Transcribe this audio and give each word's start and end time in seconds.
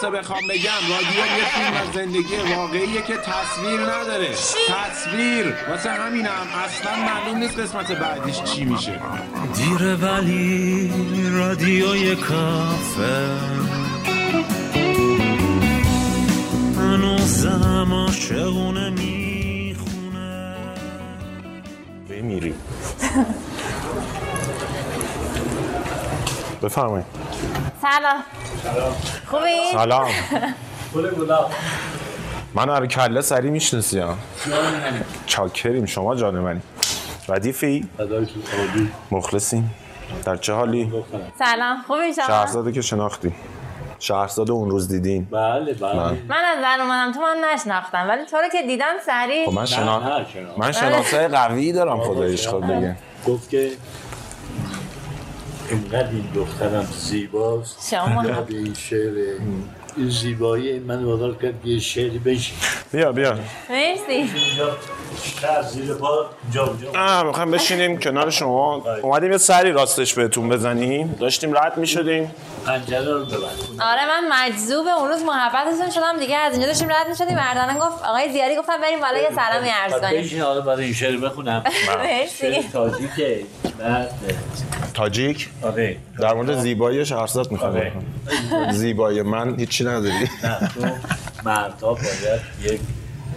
خلاصه 0.00 0.18
بخوام 0.18 0.46
بگم 0.48 0.80
رادیو 0.90 1.36
یه 1.38 1.44
فیلم 1.44 1.76
از 1.76 1.94
زندگی 1.94 2.54
واقعیه 2.56 3.02
که 3.02 3.16
تصویر 3.16 3.80
نداره. 3.80 4.28
تصویر. 4.68 5.54
واسه 5.70 5.90
همینم 5.90 6.46
اصلا 6.64 6.96
معلوم 6.96 7.38
نیست 7.38 7.58
قسمت 7.58 7.92
بعدیش 7.92 8.42
چی 8.42 8.64
میشه. 8.64 9.00
دیره 9.54 9.94
ولی 9.94 10.92
رادیوی 11.32 12.16
کافه. 12.16 13.36
هنوزم 16.76 17.92
عاشقونه 17.92 18.90
می‌خونه. 18.90 20.54
بمیری. 22.10 22.54
بفرمایید. 26.62 27.06
سلام. 27.82 28.22
خوبی؟ 29.26 29.72
سلام. 29.72 30.08
من 32.54 32.68
رو 32.68 32.86
کله 32.86 33.20
سری 33.20 33.50
می‌شناسی 33.50 33.98
ها. 33.98 34.14
چاکریم 35.26 35.86
شما 35.86 36.14
جان 36.14 36.34
منی. 36.34 36.60
ردیفی؟ 37.28 37.88
مخلصیم. 39.10 39.74
در 40.24 40.36
چه 40.36 40.52
حالی؟ 40.52 40.92
سلام. 41.38 41.82
خوبی 41.86 42.14
شما؟ 42.14 42.26
شهرزاده 42.26 42.72
که 42.72 42.82
شناختی. 42.82 43.32
شهرزاده 43.98 44.52
اون 44.52 44.70
روز 44.70 44.88
دیدین. 44.88 45.24
بله 45.24 45.74
بله. 45.74 45.94
من. 45.94 46.18
من 46.28 46.44
از 46.56 46.62
در 46.62 46.78
اومدم 46.80 47.12
تو 47.12 47.20
من 47.20 47.36
نشناختم. 47.54 48.08
ولی 48.08 48.24
تو 48.24 48.36
رو 48.36 48.48
که 48.52 48.62
دیدم 48.66 48.94
سری 49.06 49.46
خب 49.46 49.52
من 49.52 49.66
شنا... 49.66 49.98
نه، 49.98 50.18
نه، 50.18 50.26
شنا- 50.32 50.56
من 50.56 50.72
شناسای 50.72 51.28
قوی 51.28 51.72
دارم 51.72 52.00
خدایش 52.00 52.48
خود 52.48 52.66
دیگه. 52.66 52.96
گفت 53.26 53.50
که 53.50 53.70
اینقدر 55.70 56.10
این 56.10 56.28
دخترم 56.34 56.88
زیباست. 56.98 57.90
شما 57.90 58.22
به 58.22 58.56
این 58.56 58.74
شعر 58.74 59.38
این 59.96 60.10
زیبایی. 60.10 60.78
من 60.78 61.04
وادار 61.04 61.34
کرد 61.42 61.66
یه 61.66 61.78
شعری 61.78 62.18
بشی 62.18 62.52
بیا 62.92 63.12
بیا. 63.12 63.34
مرسی. 63.70 64.30
زیر 65.72 65.94
پا 65.94 66.26
جا 66.52 66.76
جا 66.82 67.00
آه 67.00 67.22
می‌خوایم 67.22 67.50
بشینیم 67.50 67.98
کنار 67.98 68.30
شما. 68.30 68.84
اومدیم 69.02 69.32
یه 69.32 69.38
سری 69.38 69.72
راستش 69.72 70.14
بهتون 70.14 70.48
بزنیم. 70.48 71.16
داشتیم 71.20 71.56
رد 71.56 71.76
می‌شدیم. 71.76 72.34
پنجره 72.66 73.12
رو 73.12 73.24
ببند 73.24 73.80
آره 73.80 74.00
من 74.08 74.28
مجذوب 74.32 74.86
اون 74.98 75.08
روز 75.08 75.22
محبتتون 75.22 75.90
شدم. 75.90 76.18
دیگه 76.20 76.36
از 76.36 76.52
اینجا 76.52 76.66
داشتیم 76.66 76.88
رد 76.88 77.08
می‌شدیم. 77.08 77.36
مردانه 77.36 77.74
گفت 77.74 78.04
آقای 78.04 78.32
زیاری 78.32 78.56
گفتم 78.56 78.80
بریم 78.82 79.00
بالا 79.00 79.18
یه 79.18 79.30
سلامی 79.30 79.68
عرض 79.68 79.92
بعد 79.92 80.02
کنیم. 80.02 80.22
بشین 80.22 80.40
حالا 80.40 80.60
برای 80.60 80.84
این 80.84 80.94
شعر 80.94 81.16
بخونم. 81.16 81.64
مرسی. 82.04 82.68
تاجیکه. 82.72 83.40
تاجیک؟ 84.94 85.48
آره. 85.62 85.96
در 86.20 86.34
مورد 86.34 86.58
زیبایی 86.60 87.06
شهرزاد 87.06 87.52
می‌خوام 87.52 87.72
آره. 87.76 87.92
زیبایی 88.72 89.22
من 89.22 89.54
هیچی 89.80 89.90
نداری؟ 89.90 90.28
نه 90.44 90.68
تو 90.68 90.96
مردها 91.44 91.94
باید 91.94 92.40
یک 92.62 92.80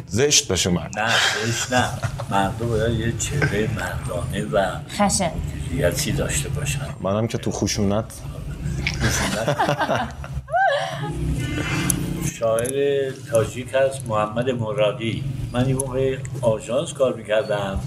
زشت 0.08 0.48
باشه 0.48 0.70
من 0.70 0.90
نه 0.98 1.06
بهش 1.46 1.72
نه. 1.72 1.90
مردها 2.30 2.68
باید 2.68 3.00
یه 3.00 3.14
چهره 3.18 3.70
مردانه 3.76 4.46
و 4.46 4.80
خشن. 4.90 5.32
ریتی 5.72 6.12
داشته 6.12 6.50
باشن. 6.50 6.88
منم 7.02 7.28
که 7.28 7.38
تو 7.38 7.52
خشونت. 7.52 8.06
شاعر 12.40 13.12
تاجیک 13.32 13.68
هست 13.74 14.08
محمد 14.08 14.50
مرادی. 14.50 15.24
من 15.52 15.66
این 15.66 15.76
موقع 15.76 16.18
آژانس 16.42 16.94
کار 16.94 17.14
می‌کردم. 17.14 17.80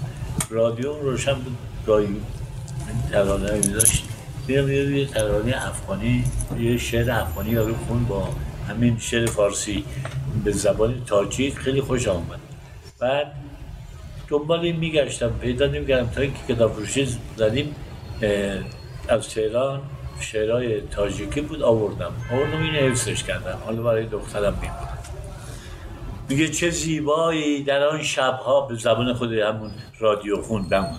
رادیو 0.49 0.93
روشن 0.93 1.33
بود 1.33 1.57
گاهی 1.87 2.05
این 2.05 2.21
ترانه 3.11 3.51
رو 3.51 3.61
داشت. 3.61 4.03
میرم 4.47 4.71
یه 4.71 4.97
یه 4.97 5.07
ترانه 5.07 5.67
افغانی 5.67 6.23
یه 6.59 6.77
شعر 6.77 7.11
افغانی 7.11 7.49
یارو 7.49 7.75
خون 7.87 8.03
با 8.05 8.29
همین 8.69 8.99
شعر 8.99 9.25
فارسی 9.25 9.85
به 10.43 10.51
زبان 10.51 11.03
تاجیک 11.05 11.57
خیلی 11.57 11.81
خوش 11.81 12.07
آمد. 12.07 12.39
بعد 12.99 13.33
دنبال 14.27 14.59
این 14.59 14.75
میگشتم 14.75 15.29
پیدا 15.41 15.67
نمی‌کردم 15.67 16.09
تا 16.09 16.21
اینکه 16.21 16.39
کتاب 16.53 16.73
فروشی 16.73 17.17
زدیم 17.37 17.75
از 19.09 19.29
تهران 19.29 19.81
شعرهای 20.19 20.81
تاجیکی 20.81 21.41
بود 21.41 21.61
آوردم. 21.61 22.13
آوردم 22.31 22.61
این 22.61 22.75
حفظش 22.75 23.23
کردم. 23.23 23.59
حالا 23.65 23.81
برای 23.81 24.05
دخترم 24.05 24.53
میبودم 24.53 24.97
میگه 26.29 26.47
چه 26.47 26.69
زیبایی 26.69 27.63
در 27.63 27.87
آن 27.87 28.03
شبها 28.03 28.61
به 28.61 28.75
زبان 28.75 29.13
خود 29.13 29.33
همون 29.33 29.71
رادیو 29.99 30.41
خوندم. 30.41 30.97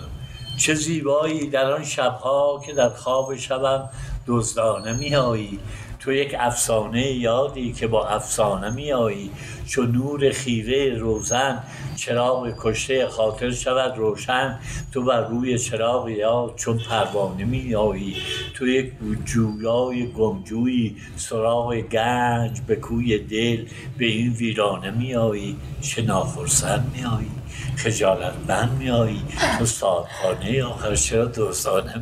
چه 0.57 0.73
زیبایی 0.73 1.49
در 1.49 1.71
آن 1.71 1.83
شبها 1.83 2.61
که 2.65 2.73
در 2.73 2.89
خواب 2.89 3.35
شبم 3.35 3.89
دزدانه 4.27 4.93
میایی 4.93 5.59
تو 5.99 6.13
یک 6.13 6.35
افسانه 6.39 7.11
یادی 7.11 7.73
که 7.73 7.87
با 7.87 8.07
افسانه 8.07 8.69
میایی. 8.69 9.31
چو 9.65 9.83
نور 9.83 10.31
خیره 10.31 10.97
روزن 10.97 11.63
چراغ 11.95 12.53
کشته 12.59 13.07
خاطر 13.07 13.51
شود 13.51 13.97
روشن. 13.97 14.59
تو 14.93 15.03
بر 15.03 15.27
روی 15.27 15.59
چراغ 15.59 16.09
یاد 16.09 16.53
چون 16.55 16.77
پروانه 16.77 17.45
میایی. 17.45 18.15
تو 18.53 18.67
یک 18.67 18.93
جویای 19.25 20.11
گمجویی 20.11 20.95
سراغ 21.15 21.75
گنج 21.75 22.61
به 22.67 22.75
کوی 22.75 23.17
دل 23.17 23.65
به 23.97 24.05
این 24.05 24.33
ویرانه 24.33 24.91
میایی. 24.91 25.55
چه 25.81 26.01
ناخرسند 26.01 26.91
میایی. 26.95 27.38
خجالت 27.83 28.33
من 28.47 28.69
میایی 28.69 29.23
تو 29.59 29.65
سادخانه 29.65 30.63
آخر 30.63 30.95
چرا 30.95 31.25
دوستانه 31.25 31.93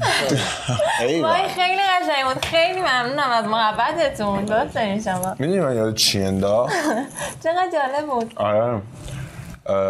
وای 1.01 1.47
خیلی 1.47 1.81
قشنگ 1.81 2.33
بود 2.33 2.45
خیلی 2.45 2.79
ممنونم 2.79 3.29
از 3.31 3.45
محبتتون. 3.45 4.45
دوست 4.45 4.75
داریم 4.75 5.01
شما. 5.01 5.35
می‌دونی 5.39 5.59
من 5.59 5.75
یاد 5.75 5.95
چی 5.95 6.21
انداخت 6.21 6.73
چقدر 7.43 7.67
جالب 7.73 8.09
بود. 8.09 8.33
آره. 8.35 8.81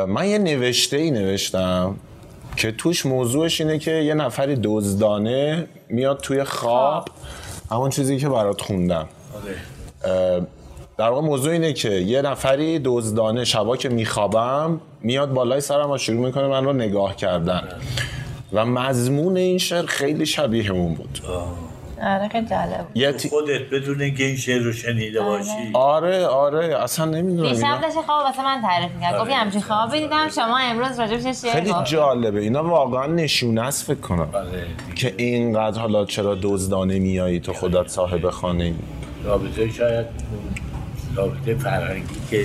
من 0.06 0.25
یه 0.28 0.38
نوشته 0.38 0.98
ای 0.98 1.12
نوشتم 1.12 1.96
که 2.56 2.72
توش 2.72 3.06
موضوعش 3.06 3.62
اینه 3.62 3.80
که 3.80 3.92
یه 3.92 4.14
نفری 4.14 4.59
دزدانه 4.64 5.68
میاد 5.90 6.19
توی 6.19 6.44
خواب. 6.44 7.08
همون 7.72 7.90
چیزی 7.90 8.18
که 8.18 8.30
برات 8.30 8.62
خوندم. 8.62 9.08
اه، 10.06 10.42
در 10.97 11.09
واقع 11.09 11.22
موضوع 11.28 11.53
اینه 11.53 11.74
که 11.74 11.90
یه 11.90 12.22
نفری 12.22 12.80
دزدانه 12.85 13.44
شبا 13.44 13.78
که 13.78 13.90
میخوابم 13.90 14.81
میاد 15.02 15.34
بالای 15.34 15.62
سرم 15.62 15.91
و 15.91 15.97
شروع 15.97 16.25
می‌کنه 16.25 16.47
من 16.47 16.66
رو 16.66 16.74
نگاه 16.74 17.16
کردن. 17.16 17.63
و 18.53 18.66
مضمون 18.66 19.38
این 19.38 19.57
شعر 19.57 19.86
خیلی 19.86 20.25
شبیه 20.25 20.72
اون 20.72 20.96
بود. 20.96 21.19
آره 22.03 22.30
خیلی 22.30 22.47
جالب. 22.47 22.78
بود 22.78 22.97
یه 22.97 23.12
تی- 23.12 23.30
خودت 23.30 23.62
بدون 23.72 24.02
اینکه 24.02 24.24
این 24.24 24.36
شعر 24.36 24.62
رو 24.62 24.74
شنیده 24.74 25.22
باشی. 25.22 25.50
آره 25.74 26.25
آره. 26.25 26.84
اصلا 26.84 27.06
نمی‌دونم 27.06 27.50
دیشب 27.53 27.81
داشت 27.81 27.94
خواب 28.06 28.25
واسه 28.25 28.44
من 28.44 28.62
تعریف 28.62 28.91
می‌کرد. 28.96 29.19
گفت 29.22 29.30
یه 29.30 29.36
همچین 29.36 29.62
خوابی 29.62 30.00
دیدم. 30.00 30.30
شما 30.36 30.57
امروز 30.57 31.00
راجبش 31.00 31.24
یه 31.25 31.34
شعر 31.34 31.52
خیلی 31.52 31.74
جالبه. 31.84 32.40
اینا 32.40 32.63
واقعا 32.63 33.06
نشونه 33.06 33.62
است 33.62 33.86
فکر 33.86 34.00
کنم. 34.00 34.30
آره. 34.34 34.66
که 34.96 35.13
اینقدر 35.18 35.80
حالا 35.81 36.06
چرا 36.06 36.38
دزدانه 36.41 37.00
میایی 37.00 37.40
تو 37.40 37.53
خودت 37.53 37.88
صاحب 37.88 38.30
خانه 38.30 38.63
ای. 38.63 38.74
رابطه 39.24 39.69
شاید 39.72 40.06
رابطه 41.18 41.56
فرهنگی 41.56 42.22
که 42.30 42.44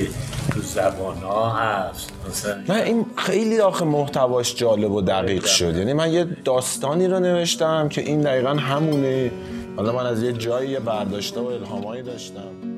تو 0.53 0.61
زبان 0.61 1.17
ها 1.17 1.51
هست. 1.51 2.13
مثلا 2.31 2.57
نه 2.69 2.83
این 2.83 3.07
خیلی 3.17 3.61
آخه 3.61 3.85
محتواش 3.85 4.55
جالب 4.55 4.93
و 4.93 5.01
دقیق 5.01 5.45
شد. 5.45 5.77
یعنی 5.77 5.93
من 5.93 6.13
یه 6.13 6.25
داستانی 6.45 7.09
رو 7.09 7.21
نوشتم 7.21 7.89
که 7.89 8.01
این 8.01 8.21
دقیقا 8.21 8.51
همونه. 8.51 9.31
حالا 9.77 9.93
من 9.93 10.07
از 10.07 10.23
یه 10.23 10.33
جایی 10.33 10.79
برداشته 10.79 11.41
و 11.41 11.47
الهامایی 11.47 12.03
داشتم. 12.03 12.72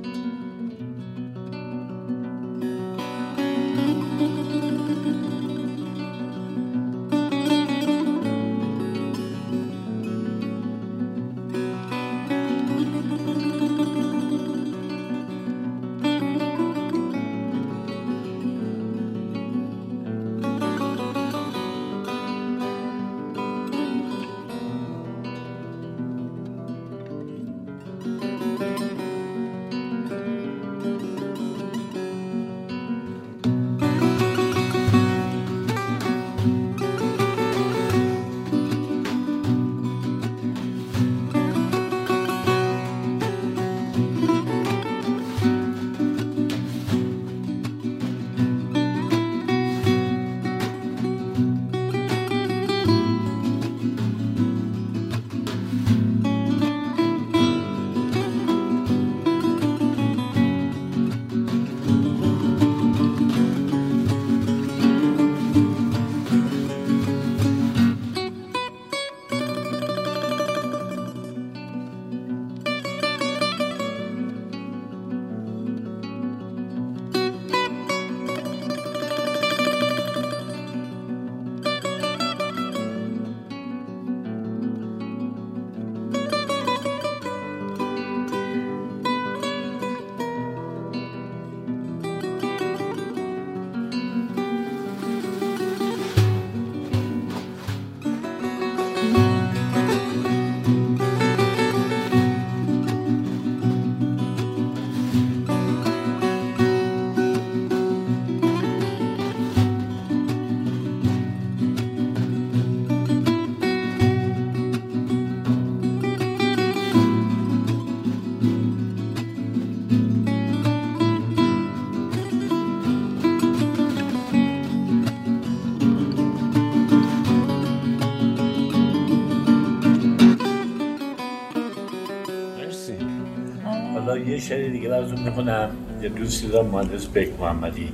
شعر 134.44 134.68
دیگه 134.68 134.88
براتون 134.88 135.22
می‌کنم 135.22 135.70
یه 136.02 136.08
دوستی 136.08 136.48
دارم 136.48 136.66
مهندس 136.66 137.06
بک 137.06 137.28
محمدی. 137.40 137.92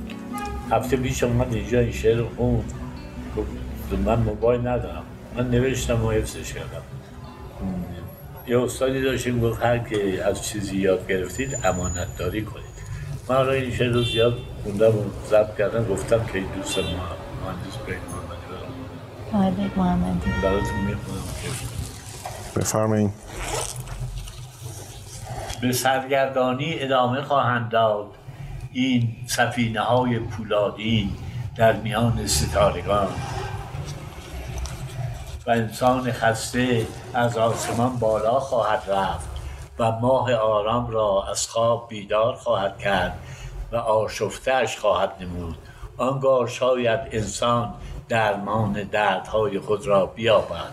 هفته 0.71 0.97
پیش 0.97 1.23
اومد 1.23 1.53
اینجا 1.53 1.79
این 1.79 1.91
شعر 1.91 2.17
رو 2.17 2.25
گفت 3.37 3.95
من 4.05 4.19
موبایل 4.19 4.67
ندارم. 4.67 5.03
من 5.37 5.49
نوشتم 5.49 6.05
و 6.05 6.11
حفظش 6.11 6.53
کردم. 6.53 6.81
یه 8.47 8.61
استادی 8.63 9.01
داشتیم 9.01 9.39
گفت 9.39 9.63
هر 9.63 9.77
که 9.77 10.23
از 10.25 10.43
چیزی 10.43 10.77
یاد 10.77 11.07
گرفتید 11.07 11.57
امانت 11.63 12.17
داری 12.17 12.41
کنید. 12.41 12.65
من 13.29 13.35
حالا 13.35 13.51
این 13.51 13.71
شعر 13.71 13.91
رو 13.91 14.03
زیاد 14.03 14.37
خوندم 14.63 14.97
و 14.97 15.03
ضبط 15.29 15.57
کردم. 15.57 15.85
گفتم 15.85 16.25
که 16.25 16.37
این 16.37 16.47
دوست 16.55 16.77
ما 16.77 16.83
مهندس 16.83 17.77
آقای 19.33 19.51
بیگ 19.51 19.79
محمدی. 19.79 20.31
براتون 20.43 20.81
می‌خونم. 20.87 21.21
بفرمایید 22.55 23.11
به 25.61 25.71
سرگردانی 25.73 26.75
ادامه 26.79 27.21
خواهند 27.21 27.69
داد. 27.69 28.07
این 28.73 29.15
سفینه 29.27 29.81
های 29.81 30.19
پولادین 30.19 31.09
در 31.55 31.73
میان 31.73 32.27
ستارگان. 32.27 33.07
و 35.47 35.51
انسان 35.51 36.11
خسته 36.11 36.87
از 37.13 37.37
آسمان 37.37 37.99
بالا 37.99 38.39
خواهد 38.39 38.83
رفت 38.87 39.29
و 39.79 39.91
ماه 39.91 40.33
آرام 40.33 40.87
را 40.87 41.25
از 41.31 41.47
خواب 41.47 41.89
بیدار 41.89 42.33
خواهد 42.35 42.77
کرد 42.79 43.19
و 43.71 43.75
آشفتهش 43.75 44.77
خواهد 44.77 45.11
نمود. 45.19 45.57
آنگاه 45.97 46.47
شاید 46.47 46.99
انسان 47.11 47.73
درمان 48.09 48.83
دردهای 48.83 49.59
خود 49.59 49.87
را 49.87 50.05
بیابد. 50.05 50.71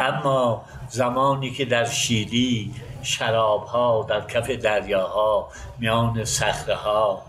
اما 0.00 0.62
زمانی 0.88 1.50
که 1.50 1.64
در 1.64 1.84
شیری 1.84 2.74
شرابها 3.02 4.06
در 4.08 4.20
کف 4.20 4.50
دریاها 4.50 5.48
میان 5.78 6.24
صخره 6.24 6.74
ها 6.74 7.22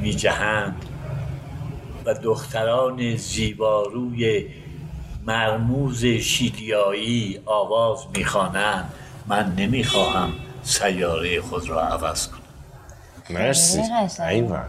می 0.00 0.14
جهند 0.14 0.84
و 2.04 2.14
دختران 2.14 3.16
زیباروی 3.16 4.46
مرموز 5.26 6.04
شیلیایی 6.04 7.40
آواز 7.46 8.06
می‌خوانند. 8.16 8.92
من 9.26 9.54
نمی‌خواهم 9.54 10.32
سیاره 10.62 11.40
خود 11.40 11.68
را 11.68 11.80
عوض 11.80 12.28
کنم. 12.28 12.40
مرسی. 13.30 13.82
ایوان. 14.28 14.68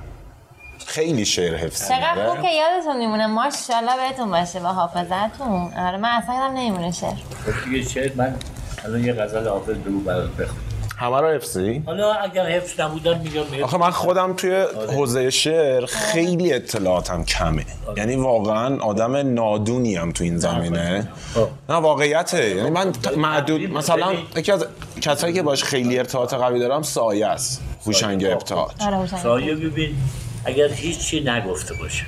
خیلی 0.87 1.25
شعر 1.25 1.55
حفظ 1.55 1.87
چقدر 1.89 2.29
خوب. 2.29 2.41
که 2.41 2.47
یادتون 2.47 2.97
میمونه. 2.97 3.27
ماشاءالله 3.27 4.09
بهتون 4.09 4.31
باشه 4.31 4.59
با 4.59 4.73
حافظتون 4.73 5.73
آره 5.73 5.97
من 5.97 6.09
اصلا 6.09 6.47
نمیمونه 6.47 6.91
شعر. 6.91 7.13
خب 7.45 7.69
دیگه 7.69 7.89
شعر 7.89 8.13
من 8.15 8.35
الان 8.85 9.03
یه 9.05 9.13
غزل 9.13 9.47
حافظ 9.47 9.75
بگو 9.75 9.99
برات 9.99 10.29
بخون. 10.29 10.57
همه 10.97 11.21
رو 11.21 11.27
حفظی؟ 11.27 11.83
حالا 11.85 12.13
اگر 12.13 12.45
حفظ 12.49 12.79
نبودم 12.79 13.19
میگم 13.19 13.63
آخه 13.63 13.77
من 13.77 13.89
خودم 13.89 14.33
توی 14.33 14.65
حوزه 14.89 15.29
شعر 15.29 15.85
خیلی 15.85 16.53
اطلاعاتم 16.53 17.23
کمه. 17.23 17.65
یعنی 17.97 18.15
واقعا 18.15 18.77
آدم 18.77 19.33
نادونی 19.33 19.95
هم 19.95 20.11
تو 20.11 20.23
این 20.23 20.37
زمینه. 20.37 21.07
خب. 21.33 21.47
نه 21.69 21.75
واقعیته. 21.75 22.49
یعنی 22.55 22.69
من 22.69 22.91
ت- 22.91 23.17
معدود 23.17 23.61
مثلا 23.61 24.13
یکی 24.35 24.51
از 24.51 24.65
کسایی 25.01 25.33
که 25.33 25.41
باش 25.43 25.63
خیلی 25.63 25.97
ارتباط 25.99 26.33
قوی 26.33 26.59
دارم 26.59 26.81
سایه 26.81 27.27
است. 27.27 27.61
هوشنگ 27.85 28.25
آره 28.25 28.97
حسین. 28.97 29.19
سایه 29.19 29.55
ببین 29.55 29.95
اگر 30.45 30.67
هیچی 30.67 31.19
نگفته 31.23 31.73
باشه. 31.73 32.05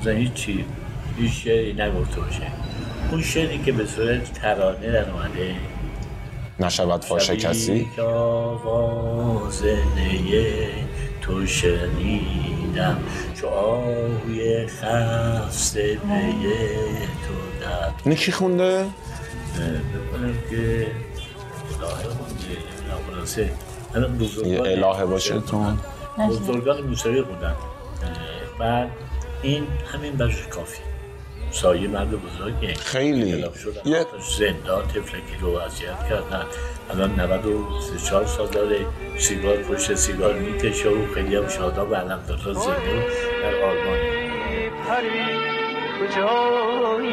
مثلا 0.00 0.12
هیچی 0.12 0.64
هیچ 1.18 1.32
شعری 1.44 1.72
نگفته 1.72 2.20
باشه. 2.20 2.42
اون 3.10 3.22
شعری 3.22 3.58
که 3.64 3.72
به 3.72 3.86
صورت 3.86 4.32
ترانه 4.32 4.92
در 4.92 5.10
اومده 5.10 5.54
نشود 6.60 7.04
فاش 7.04 7.30
کسی 7.30 7.88
که 7.96 8.02
آواز 8.02 9.62
تو 11.20 11.46
شنیدم 11.46 12.98
چو 13.34 13.46
آهوی 13.46 14.66
خسته 14.66 15.94
پی 15.94 16.32
تو 17.22 17.60
در 17.60 17.90
اینو 18.04 18.16
کی 18.16 18.32
خونده؟ 18.32 18.86
بکنم 19.54 20.34
که 20.50 20.86
الهه 21.80 22.08
خونده 22.08 22.56
یه 24.48 24.60
الهه 24.60 25.04
باشه. 25.04 25.40
تو 25.40 25.72
بزرگان 26.28 26.80
موسیقی 26.80 27.22
خوندن. 27.22 27.54
بعد 28.58 28.90
این 29.42 29.66
همین 29.92 30.12
برش 30.12 30.46
کافی 30.46 30.80
سایه 31.52 31.88
مرد 31.88 32.10
بزرگه 32.10 32.74
خیلی. 32.74 33.42
شدن. 33.42 33.80
یه- 33.90 34.06
زندان 34.38 34.88
تفلکی 34.88 35.36
رو 35.40 35.48
اذیت 35.56 36.08
کردن 36.08 36.46
الان 36.90 37.20
94 37.20 38.26
سال 38.26 38.46
داره 38.46 38.86
سیگار 39.18 39.56
پشت 39.56 39.94
سیگار 39.94 40.34
می‌کشه 40.34 40.88
و 40.88 41.14
خیلی 41.14 41.36
هم 41.36 41.48
شادا 41.48 41.84
به 41.84 41.96
علم 41.96 42.20
دادا 42.28 42.52
زنده 42.52 43.06
در 43.42 43.54
آلمان 43.64 43.98
پری 44.88 45.10
کجایی 46.00 47.12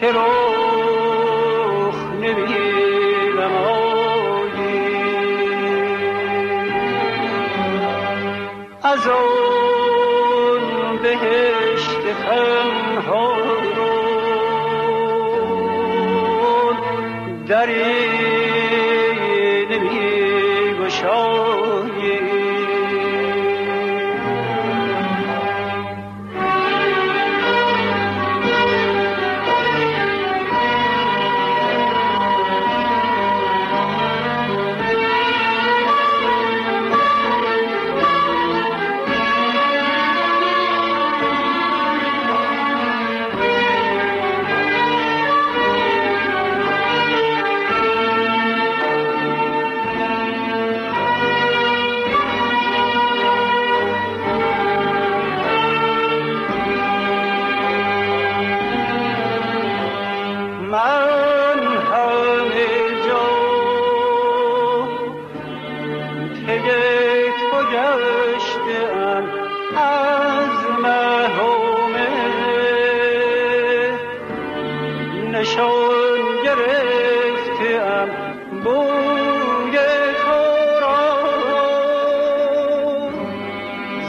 که 0.00 0.12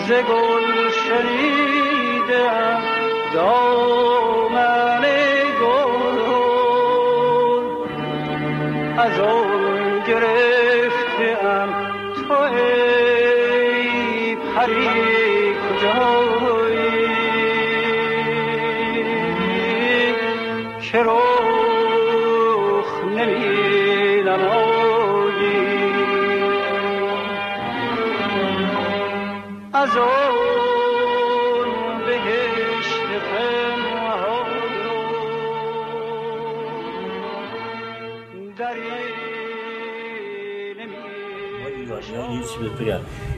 ز 0.07 0.11
گل 0.11 0.89
شنیدم 0.91 2.81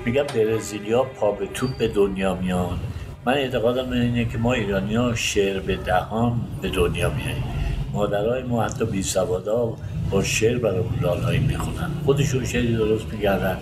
میگم 0.10 0.24
برزیلیا 0.24 1.04
پا 1.04 1.32
به 1.32 1.48
توپ 1.48 1.78
به 1.78 1.88
دنیا 1.88 2.36
میان. 2.36 2.80
من 3.26 3.34
اعتقادم 3.34 3.92
اینه 3.92 4.26
که 4.26 4.38
ما 4.38 4.54
ایرانی 4.54 4.96
ها 4.96 5.16
شعر 5.16 5.60
به 5.60 5.76
دهان 5.76 6.42
به 6.62 6.70
دنیا 6.70 7.10
میاییم. 7.10 7.44
مادرای 7.94 8.44
ما 8.44 8.64
حتی 8.64 8.86
بی 8.86 9.04
سوادا 9.04 9.74
با 10.12 10.24
شعر 10.24 10.58
برامون 10.58 11.00
لالایی 11.02 11.40
می‌خونن. 11.40 11.92
خودشون 12.06 12.46
شعری 12.46 12.76
درست 12.76 13.06
میگردن 13.14 13.58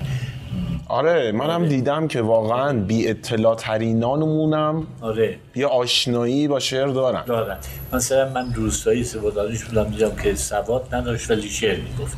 آره 0.87 1.31
منم 1.31 1.65
دیدم 1.65 2.07
که 2.07 2.21
واقعا 2.21 2.79
بی 2.79 3.07
اطلاع 3.07 3.55
ترینانمونم 3.55 4.87
آره. 5.01 5.35
یه 5.55 5.67
آشنایی 5.67 6.47
با 6.47 6.59
شعر 6.59 6.87
دارن. 6.87 7.25
دارن. 7.25 7.57
مثلا 7.93 8.29
من 8.29 8.53
روستایی 8.53 9.03
سوادانیش 9.03 9.63
بودم 9.63 9.83
دیدم 9.83 10.15
که 10.23 10.35
سواد 10.35 10.95
نداشت 10.95 11.31
ولی 11.31 11.49
شعر 11.49 11.77
می‌گفت. 11.77 12.17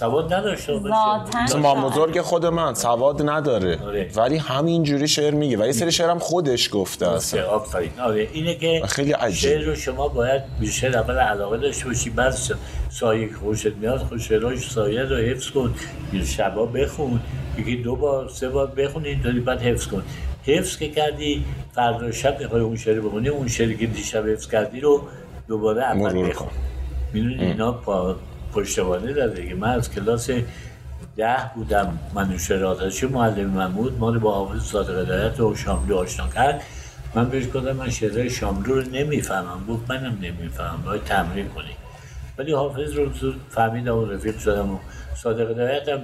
سواد 0.00 0.34
نداشت 0.34 0.68
ولی 0.68 0.78
شعر 0.78 0.88
ذاتاً. 0.88 1.22
می‌گفت. 1.24 1.36
مثل 1.36 1.58
ما 1.58 1.88
بزرگ 1.88 2.20
خود 2.20 2.46
من 2.46 2.74
سواد 2.74 3.30
نداره 3.30 3.78
آره. 3.86 4.10
ولی 4.16 4.36
همینجوری 4.36 5.08
شعر 5.08 5.34
میگه 5.34 5.56
و 5.56 5.66
یه 5.66 5.72
سری 5.72 5.92
شعرم 5.92 6.18
خودش 6.18 6.70
گفته 6.72 7.08
اصلا 7.08 7.46
آفرین 7.46 7.90
آره 8.00 8.28
اینه 8.32 8.54
که 8.54 8.82
خیلی 8.88 9.12
عجیب. 9.12 9.50
شعر 9.50 9.64
رو 9.64 9.74
شما 9.74 10.08
باید 10.08 10.42
بیشتر 10.60 10.98
اول 10.98 11.18
علاقه 11.18 11.58
داشته 11.58 11.84
باشی 11.84 12.10
بعد 12.10 12.34
سایه 12.90 13.28
که 13.28 13.34
خوشت 13.34 13.66
میاد 13.66 13.98
خود 13.98 14.18
شعراش 14.18 14.70
سایه 14.70 15.02
رو 15.02 15.16
حفظ 15.16 15.50
کن 15.50 15.74
یه 16.12 16.24
شبا 16.24 16.66
بخون 16.66 17.20
یکی 17.58 17.76
دو 17.76 17.96
بار 17.96 18.28
سه 18.28 18.48
بار 18.48 18.66
بخونی 18.66 19.14
داری 19.14 19.40
بعد 19.40 19.62
حفظ 19.62 19.86
کن 19.86 20.02
حفظ 20.46 20.78
که 20.78 20.88
کردی 20.88 21.44
فردا 21.74 22.12
شب 22.12 22.40
می‌خوای 22.40 22.60
اون 22.60 22.76
شعر 22.76 23.00
بخونی 23.00 23.28
اون 23.28 23.48
شعری 23.48 23.76
که 23.76 23.86
دیشب 23.86 24.26
حفظ 24.26 24.48
کردی 24.48 24.80
رو 24.80 25.02
دوباره 25.48 25.82
اول 25.82 26.28
بخون. 26.28 26.48
می‌دونی 27.12 27.44
اینا 27.44 27.72
پا 27.72 28.16
پشتوانه 28.52 29.12
داره 29.12 29.34
دیگه. 29.34 29.54
من 29.54 29.68
از 29.68 29.90
کلاس 29.90 30.30
ده 31.16 31.36
بودم 31.54 31.98
منوشه 32.14 32.64
آتشی 32.64 33.06
معلم 33.06 33.50
من 33.50 33.72
بود 33.72 33.98
ما 33.98 34.10
رو 34.10 34.20
با 34.20 34.34
حافظ 34.34 34.62
صادق 34.62 34.98
هدایت 34.98 35.40
و 35.40 35.54
شاملو 35.54 35.96
آشنا 35.96 36.28
کرد. 36.28 36.62
من 37.14 37.28
بهش 37.28 37.46
گفتم 37.46 37.72
من 37.72 37.90
شعرهای 37.90 38.30
شاملو 38.30 38.74
رو 38.74 38.82
نمی‌فهمم. 38.82 39.66
گفت 39.68 39.90
منم 39.90 40.18
نمی‌فهمم. 40.22 40.82
باید 40.86 41.04
تمرین 41.04 41.48
کنی. 41.48 41.76
ولی 42.38 42.52
حافظ 42.52 42.92
رو 42.92 43.12
زود 43.12 43.40
فهمیدم 43.48 43.96
و 43.96 44.04
رفیق 44.04 44.38
شدم 44.38 44.70
و 44.70 44.78
صادق 45.14 45.50
هدایت 45.50 45.88
هم 45.88 46.00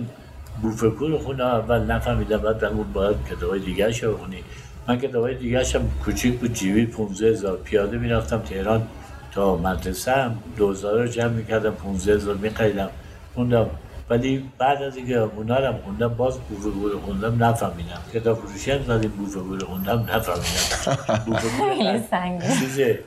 بوفکو 0.63 1.09
رو 1.09 1.19
خوندم 1.19 1.47
اول 1.47 1.79
نفهمیدم 1.79 2.37
بعد 2.37 2.73
بود 2.73 2.93
باید 2.93 3.17
کتابای 3.31 3.61
دیگه 3.61 4.01
رو 4.01 4.15
بخونی. 4.15 4.45
من 4.89 4.99
کتابای 4.99 5.35
دیگه 5.35 5.59
هم 5.75 5.91
کوچیک 6.05 6.39
بود 6.39 6.53
جیبی 6.53 6.87
15 6.87 7.31
هزار. 7.31 7.59
پیاده 7.65 7.99
می‌رفتم 7.99 8.39
تهران. 8.39 8.89
تا 9.37 9.57
مدرسه 9.57 10.13
هم 10.13 10.39
دوزار 10.57 11.03
رو 11.03 11.09
جمع 11.09 11.29
می‌کردم 11.29 11.71
15 11.71 12.15
هزار 12.15 12.35
میخریدم 12.35 12.91
خوندم 13.35 13.71
ولی 14.11 14.51
بعد 14.59 14.83
از 14.83 14.97
اینکه 14.97 15.19
هنرم 15.19 15.79
خوندم 15.85 16.09
باز 16.09 16.39
بوفکو 16.39 16.89
رو 16.89 17.01
خوندم 17.01 17.45
نفهمیدم 17.45 18.01
کتاب 18.15 18.39
فروشی 18.39 18.71
هم 18.71 18.83
زدیم 18.83 19.11
بوفکو 19.11 19.57
رو 19.57 19.67
خوندم 19.67 20.07
نفهمیدم 20.11 21.39
خیلی 21.75 22.01
سنگین. 22.11 22.59
چیزه 22.59 22.99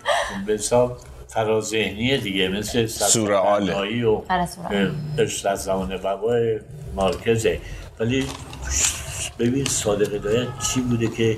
به 0.45 0.53
حساب 0.53 0.97
فراذهنی 1.27 2.17
دیگه 2.17 2.47
مثل. 2.47 2.85
سرسرمنایی 2.85 4.03
و 4.03 4.21
آره،. 4.29 4.91
عشق 5.17 5.51
از 5.51 5.63
زمان 5.63 5.99
وبای 6.03 6.59
مارکزه 6.95 7.59
ولی 7.99 8.25
ببین 9.39 9.65
صادق 9.65 10.13
هدایت 10.13 10.47
چی 10.73 10.81
بوده 10.81 11.07
که 11.07 11.37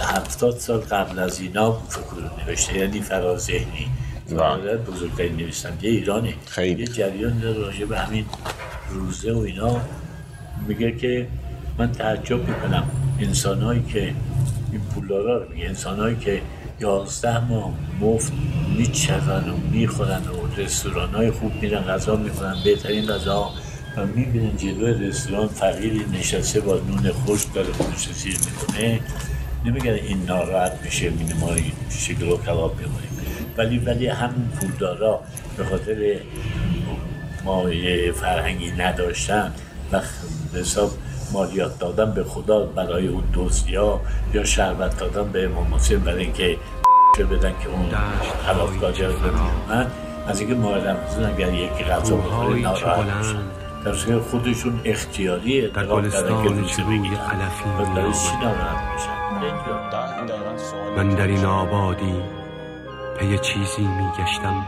هفتاد 0.00 0.58
سال 0.58 0.80
قبل 0.80 1.18
از 1.18 1.40
اینا 1.40 1.72
فکر 1.72 2.00
رو 2.16 2.46
نوشته 2.46 2.78
یعنی 2.78 3.00
فراذهنی 3.00 3.88
هدایت 4.32 4.78
بزرگترین 4.78 5.36
نویسنده 5.36 5.88
ایرانه. 5.88 6.34
خیلی. 6.46 6.80
یه 6.80 6.86
جریان 6.86 7.42
راجع 7.42 7.84
به 7.84 7.98
همین 7.98 8.24
روزه 8.90 9.32
و 9.32 9.38
اینا. 9.38 9.80
میگه 10.68 10.92
که 10.92 11.28
من 11.78 11.92
تعجب 11.92 12.48
می‌کنم 12.48 12.90
انسانهایی 13.20 13.82
که 13.92 14.14
این 14.72 14.80
پولدارا 14.94 15.38
رو 15.38 15.52
میگه. 15.52 15.66
انسانهایی 15.66 16.16
که 16.16 16.42
یازده 16.80 17.44
ماه 17.44 17.72
مفت 18.00 18.32
میچرن 18.78 19.50
و 19.50 19.56
می‌خورن 19.72 20.22
و 20.22 20.60
رستوران 20.60 21.14
های 21.14 21.30
خوب 21.30 21.52
میرن 21.62 21.80
غذا 21.80 22.16
می‌خورن 22.16 22.56
بهترین 22.64 23.06
غذا 23.06 23.50
و 23.96 24.06
می‌بینن 24.06 24.56
جلوی 24.56 25.08
رستوران 25.08 25.48
فقیری 25.48 26.04
نشسته 26.12 26.60
با 26.60 26.74
نون 26.74 27.12
خشک 27.12 27.54
داره 27.54 27.72
خودش 27.72 28.08
سیر 28.12 28.36
می‌کنه. 28.38 29.00
نمیگن 29.64 29.90
این 29.90 30.22
ناراحت 30.22 30.72
میشه 30.84 31.10
ما 31.40 31.50
شکل 31.90 32.28
و 32.28 32.36
کباب 32.36 32.76
می‌خوریم 32.78 33.09
ولی 33.58 33.78
ولی 33.78 34.06
همین 34.08 34.48
پولدارا 34.60 35.20
به 35.56 35.64
خاطر 35.64 36.16
مایه 37.44 38.12
فرهنگی 38.12 38.70
نداشتن 38.72 39.52
و 39.92 40.00
حساب 40.54 40.90
مالیات 41.32 41.78
دادن 41.78 42.10
به 42.12 42.24
خدا 42.24 42.66
برای 42.66 43.08
اون 43.08 43.22
دوستیا 43.32 44.00
یا 44.34 44.44
شربت 44.44 44.98
دادن 44.98 45.32
به 45.32 45.44
امام 45.44 45.74
حسین 45.74 45.98
برای 46.00 46.22
اینکه 46.22 46.56
چه 47.16 47.24
بدن 47.24 47.50
که 47.62 47.68
اون 47.68 47.88
خلافکاری 48.46 49.02
رو 49.02 49.12
من 49.68 49.86
از 50.28 50.40
اینکه 50.40 50.54
ماه 50.54 50.76
رمضان 50.78 51.24
اگر 51.34 51.54
یکی 51.54 51.84
غذا 51.84 52.16
بخوره 52.16 52.54
چه 52.56 52.62
ناراحت 52.62 53.16
میشه 53.16 53.32
بلند 53.32 53.50
در 53.84 53.94
صورت 53.94 54.22
خودشون 54.22 54.80
اختیاری 54.84 55.62
کردن 55.70 55.82
که 55.82 55.88
گلستان 55.94 56.44
روزه 56.58 56.82
بگیرن 56.82 57.04
علفی 57.16 57.64
و 57.64 57.84
برای 57.84 57.94
می‌آمد. 57.94 58.12
چی 58.14 58.36
ناراحت 58.42 58.92
میشن. 58.94 59.34
نمی‌دونم. 59.34 59.90
در- 59.92 60.24
دقیقاً 60.26 60.58
سوال 60.58 61.04
من 61.04 61.08
در 61.14 61.26
این 61.26 61.44
آبادی 61.44 62.14
پی 63.20 63.38
چیزی 63.38 63.82
می 63.82 64.10
گشتم 64.18 64.66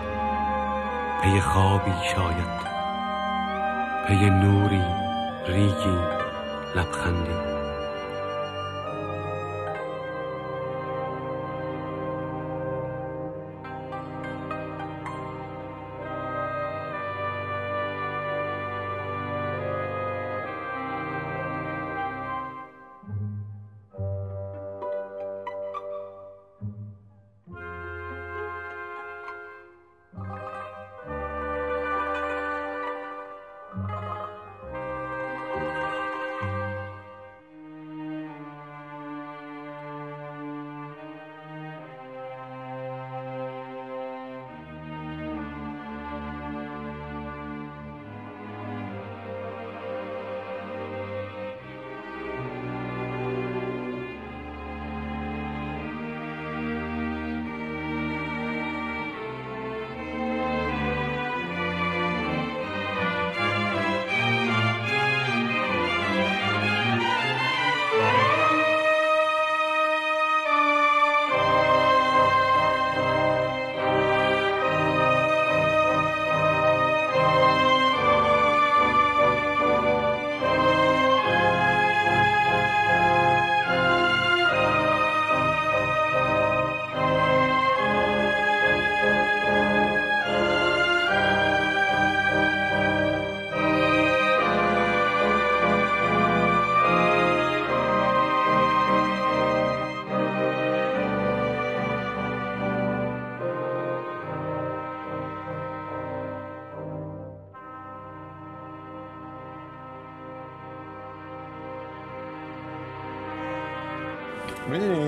پی 1.23 1.41
خوابی 1.41 1.93
شاید 2.15 2.63
پی 4.09 4.31
نوری 4.31 4.85
ریگی 5.49 5.99
لبخندی. 6.75 7.52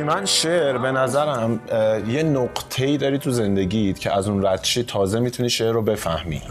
من 0.05 0.25
شعر 0.25 0.79
به 0.79 0.93
نظرم 0.93 1.61
یه 2.09 2.23
نقطه‌ای 2.23 2.97
داری 2.97 3.19
تو 3.19 3.31
زندگیت 3.31 4.01
که 4.01 4.17
از 4.17 4.29
اون 4.29 4.47
رد 4.47 4.65
شی 4.65 4.83
تازه 4.83 5.21
می‌تونی 5.21 5.51
شعر 5.51 5.73
رو 5.73 5.83
بفهمی. 5.83 6.43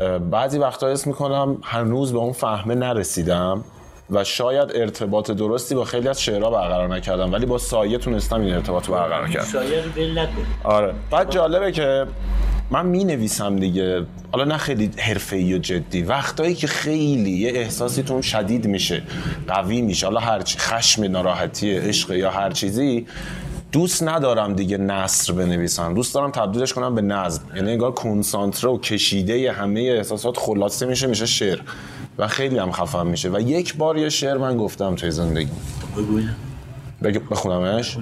اه، 0.00 0.18
بعضی 0.18 0.58
وقتا 0.58 0.88
حس 0.88 1.06
می‌کنم 1.06 1.56
هنوز 1.62 2.12
به 2.12 2.18
اون 2.18 2.32
فهمه 2.32 2.74
نرسیدم 2.74 3.64
و 4.10 4.24
شاید 4.24 4.72
ارتباط 4.74 5.30
درستی 5.30 5.74
با 5.74 5.84
خیلی 5.84 6.08
از 6.08 6.22
شعرها 6.22 6.50
برقرار 6.50 6.88
نکردم 6.88 7.32
ولی 7.32 7.46
با 7.46 7.58
سایه 7.58 7.98
تونستم 7.98 8.40
این 8.40 8.54
ارتباط 8.54 8.88
رو 8.88 8.94
برقرار 8.94 9.28
کردم 9.28 9.46
سایه 9.46 9.84
نکن. 10.14 10.46
آره. 10.64 10.94
بعد 11.10 11.30
جالبه 11.30 11.72
که 11.72 12.06
من 12.70 12.86
می 12.86 13.04
نویسم 13.04 13.56
دیگه. 13.56 14.06
حالا 14.32 14.44
نه 14.44 14.56
خیلی 14.56 14.90
حرفه‌ای 14.96 15.54
و 15.54 15.58
جدی. 15.58 16.02
وقتایی 16.02 16.54
که 16.54 16.66
خیلی 16.66 17.30
یه 17.30 17.52
احساسیتون 17.54 18.20
شدید 18.20 18.66
میشه 18.66 19.02
قوی 19.48 19.82
میشه. 19.82 20.06
حالا 20.06 20.20
هر 20.20 20.42
چی 20.42 20.58
خشم 20.58 21.04
ناراحتی 21.04 21.76
عشق 21.76 22.10
یا 22.10 22.30
هر 22.30 22.50
چیزی 22.50 23.06
دوست 23.72 24.02
ندارم 24.02 24.54
دیگه 24.54 24.78
نصر 24.78 25.32
بنویسم. 25.32 25.94
دوست 25.94 26.14
دارم 26.14 26.30
تبدیلش 26.30 26.72
کنم 26.72 26.94
به 26.94 27.02
نظم. 27.02 27.42
یعنی 27.56 27.70
انگار 27.70 27.92
کنسانتره 27.92 28.70
و 28.70 28.78
کشیده 28.78 29.52
همه 29.52 29.80
احساسات 29.80 30.36
خلاصه 30.38 30.86
میشه 30.86 31.06
میشه 31.06 31.26
شعر. 31.26 31.58
و 32.18 32.28
خیلی 32.28 32.58
هم 32.58 32.72
خفن 32.72 33.06
میشه. 33.06 33.30
و 33.30 33.40
یک 33.40 33.76
بار 33.76 33.98
یه 33.98 34.08
شعر 34.08 34.36
من 34.36 34.56
گفتم 34.56 34.94
توی 34.94 35.10
زندگی. 35.10 35.50
بگویم. 35.96 36.36
بگه 37.02 37.18
بخونمش. 37.18 37.98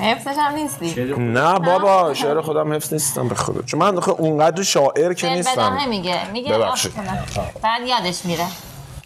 حفظش 0.00 0.34
هم 0.38 0.54
نیستی. 0.54 1.14
نه 1.18 1.58
بابا 1.58 2.14
شعر 2.14 2.40
خودم 2.40 2.72
حفظ 2.72 2.92
نیستم 2.92 3.28
به 3.28 3.34
خدا. 3.34 3.62
چون 3.62 3.80
من 3.80 4.00
خب 4.00 4.14
اونقدر 4.18 4.62
شاعر 4.62 5.12
که 5.12 5.30
نیستم. 5.30 5.78
میگه. 5.88 6.30
میگه 6.32 6.58
ببخشید. 6.58 6.94
کنم. 6.94 7.18
بعد 7.62 7.82
یادش 7.86 8.26
میره. 8.26 8.46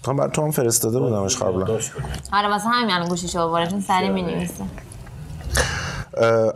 تا 0.02 0.12
بر 0.12 0.28
تو 0.28 0.42
هم 0.42 0.50
فرستاده 0.50 0.98
بودمش 0.98 1.36
قبلا. 1.36 1.78
آره 2.32 2.48
واسه 2.48 2.68
همین 2.68 2.90
الان 2.90 3.08
گوشیشو 3.08 3.40
آوره 3.40 3.66
چون 3.66 3.80
سری 3.80 4.08
می‌نویسه. 4.08 4.64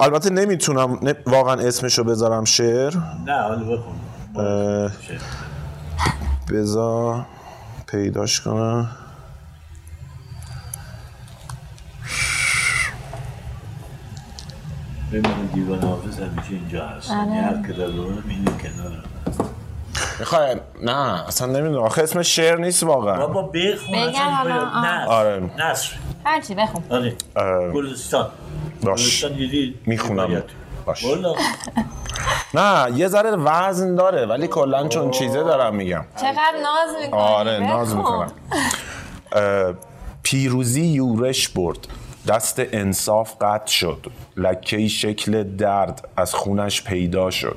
البته 0.01 0.31
نمی‌تونم 0.31 0.99
نه- 1.03 1.15
واقعا 1.27 1.55
اسمشو 1.55 2.05
بذارم 2.05 2.45
شعر. 2.45 2.97
نه 3.27 3.43
حالا 3.43 3.65
بخون. 3.65 3.95
اه، 4.37 4.91
بذار 6.53 7.27
پیداش 7.87 8.41
کنم. 8.41 8.89
ببینم 15.13 15.51
دیوان 15.55 15.83
حافظ 15.83 16.21
همیشه 16.21 16.51
اینجا 16.51 16.87
هست. 16.87 17.11
یعنی 17.11 17.39
هر 17.39 17.67
که 17.67 17.73
داره 17.73 17.97
رو 17.97 18.11
می‌بینیم 18.11 18.45
کنار 18.45 19.05
می‌خوای؟ 20.21 20.57
نه 20.83 21.27
اصلا 21.29 21.47
نمی‌دونم. 21.47 21.83
آخه 21.83 22.03
اسم 22.03 22.23
شعر 22.23 22.57
نیست 22.57 22.83
واقعا. 22.83 23.27
بابا 23.27 23.43
بخون 23.43 24.09
بگم 24.09 24.19
حالا، 24.19 24.71
آره. 25.07 25.51
نصر. 25.59 25.93
هرچی 26.25 26.55
بخون. 26.55 26.83
آره. 26.91 27.15
اه، 27.37 27.73
گلستان. 27.73 28.27
باش. 28.83 29.23
گلستان 29.23 29.39
دیدی 29.39 29.75
می‌خونم. 29.87 30.43
باش. 30.87 31.05
نه 32.55 32.87
یه 32.95 33.09
ذره 33.09 33.31
وزن 33.31 33.95
داره 33.95 34.27
ولی 34.27 34.47
کلا 34.47 34.89
چون 34.89 35.11
چیزه 35.11 35.43
دارم 35.43 35.75
میگم. 35.75 36.05
چقدر 36.21 36.55
ناز 36.63 37.03
می‌کنی؟ 37.05 37.21
آره 37.21 37.59
ناز. 37.59 37.97
می‌کنم. 37.97 38.33
پیروزی 40.23 40.83
یورش 40.83 41.49
برد. 41.49 41.79
دست 42.29 42.63
انصاف 42.73 43.35
قطع 43.41 43.73
شد. 43.73 44.07
لکه 44.37 44.89
شکل 44.89 45.57
درد 45.57 46.09
از 46.17 46.35
خونش 46.35 46.83
پیدا 46.83 47.31
شد. 47.31 47.57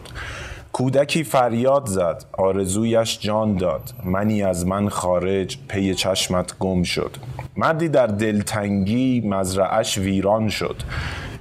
کودکی 0.73 1.23
فریاد 1.23 1.86
زد. 1.86 2.26
آرزویش 2.32 3.19
جان 3.19 3.58
داد. 3.58 3.93
منی 4.04 4.43
از 4.43 4.67
من 4.67 4.89
خارج. 4.89 5.58
پی 5.67 5.95
چشمت 5.95 6.58
گم 6.60 6.84
شد. 6.84 7.17
مردی 7.58 7.89
در 7.89 8.08
دلتنگی 8.08 9.21
مزرعش 9.21 9.97
ویران 9.97 10.49
شد. 10.49 10.76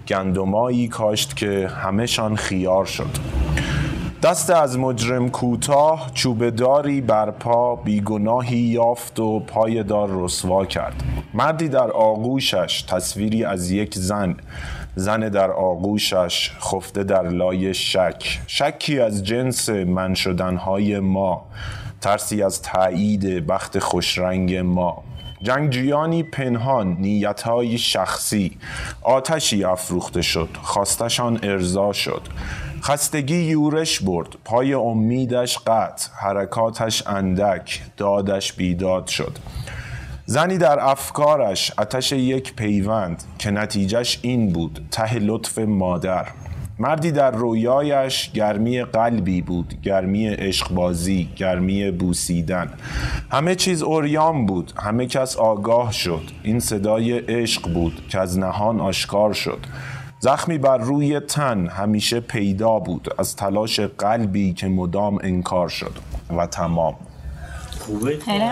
گندمایی 0.08 0.88
کاشت 0.88 1.36
که 1.36 1.68
همهشان 1.68 2.36
خیار 2.36 2.84
شد. 2.84 3.10
دست 4.22 4.50
از 4.50 4.78
مجرم 4.78 5.30
کوتاه 5.30 6.10
چوبه 6.14 6.50
داری 6.50 7.00
بر 7.00 7.30
پا 7.30 7.76
بیگناهی 7.76 8.56
یافت 8.58 9.20
و 9.20 9.40
پای 9.40 9.82
دار 9.82 10.08
رسوا 10.12 10.64
کرد. 10.64 11.02
مردی 11.34 11.68
در 11.68 11.90
آغوشش 11.90 12.82
تصویری 12.82 13.44
از 13.44 13.70
یک 13.70 13.94
زن. 13.94 14.36
زن 14.94 15.20
در 15.28 15.50
آغوشش 15.50 16.50
خفته 16.60 17.04
در 17.04 17.28
لای 17.28 17.74
شک. 17.74 18.40
شکی 18.46 19.00
از 19.00 19.24
جنس 19.24 19.68
من 19.68 20.14
شدنهای 20.14 20.98
ما. 20.98 21.44
ترسی 22.00 22.42
از 22.42 22.62
تایید 22.62 23.46
بخت 23.46 23.78
خوشرنگ 23.78 24.54
ما. 24.54 25.02
جنگجویانی 25.42 26.22
پنهان 26.22 26.96
نیتهای 27.00 27.78
شخصی. 27.78 28.58
آتشی 29.02 29.64
افروخته 29.64 30.22
شد 30.22 30.48
خواستشان 30.62 31.38
ارضا 31.42 31.92
شد. 31.92 32.22
خستگی 32.82 33.36
یورش 33.36 34.00
برد 34.00 34.28
پای 34.44 34.74
امیدش 34.74 35.58
قطع 35.58 36.10
حرکاتش 36.20 37.06
اندک 37.06 37.82
دادش 37.96 38.52
بیداد 38.52 39.06
شد. 39.06 39.38
زنی 40.26 40.58
در 40.58 40.80
افکارش 40.80 41.72
آتش 41.78 42.12
یک 42.12 42.54
پیوند 42.54 43.22
که 43.38 43.50
نتیجهش 43.50 44.18
این 44.22 44.52
بود 44.52 44.88
ته 44.90 45.18
لطف 45.18 45.58
مادر. 45.58 46.26
مردی 46.82 47.12
در 47.12 47.30
رویایش 47.30 48.30
گرمی 48.32 48.82
قلبی 48.82 49.42
بود 49.42 49.74
گرمی 49.82 50.28
عشقبازی 50.28 51.28
گرمی 51.36 51.90
بوسیدن. 51.90 52.70
همه 53.30 53.54
چیز 53.54 53.82
اوریان 53.82 54.46
بود 54.46 54.72
همه 54.76 55.06
کس 55.06 55.36
آگاه 55.36 55.92
شد. 55.92 56.22
این 56.42 56.60
صدای 56.60 57.18
عشق 57.18 57.72
بود 57.72 58.08
که 58.08 58.18
از 58.18 58.38
نهان 58.38 58.80
آشکار 58.80 59.32
شد. 59.32 59.58
زخمی 60.20 60.58
بر 60.58 60.78
روی 60.78 61.20
تن 61.20 61.66
همیشه 61.66 62.20
پیدا 62.20 62.78
بود 62.78 63.08
از 63.18 63.36
تلاش 63.36 63.80
قلبی 63.80 64.52
که 64.52 64.68
مدام 64.68 65.18
انکار 65.22 65.68
شد. 65.68 65.92
و 66.36 66.46
تمام. 66.46 66.94
خوبه؟ 67.80 68.18
خیلی 68.18 68.44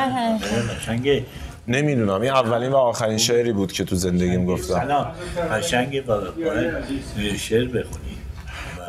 قشنگ. 0.78 1.24
نمی‌دونم 1.68 2.20
این 2.20 2.30
اولین 2.30 2.72
و 2.72 2.76
آخرین 2.76 3.18
شعری 3.18 3.52
بود 3.52 3.72
که 3.72 3.84
تو 3.84 3.96
زندگیم 3.96 4.46
گفتم. 4.46 4.74
سلام. 4.74 5.06
قشنگه 5.52 6.00
با 6.00 6.20
باید 6.20 7.36
شعر 7.36 7.64
بخونی. 7.64 8.19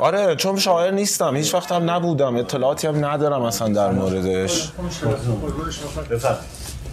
آره 0.02 0.36
چون 0.36 0.60
شاعر 0.60 0.92
نیستم. 0.92 1.36
هیچ 1.36 1.54
وقت 1.54 1.72
هم 1.72 1.92
نبودم. 1.92 2.36
اطلاعاتی 2.36 2.88
هم 2.88 3.06
ندارم 3.06 3.42
اصلا 3.42 3.68
در 3.68 3.92
موردش. 3.92 4.72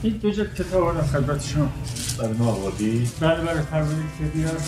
این 0.02 0.16
دو 0.22 0.30
جلد 0.30 0.54
کتاب 0.54 0.82
آوردم 0.82 1.06
خدمت 1.06 1.44
شما 1.44 1.68
برای 2.18 2.32
ما 2.32 2.52
آوردی؟ 2.52 3.10
بله 3.20 3.40
بله 3.40 3.62
فرمودید 3.62 4.10
که 4.18 4.24
بیاد. 4.24 4.60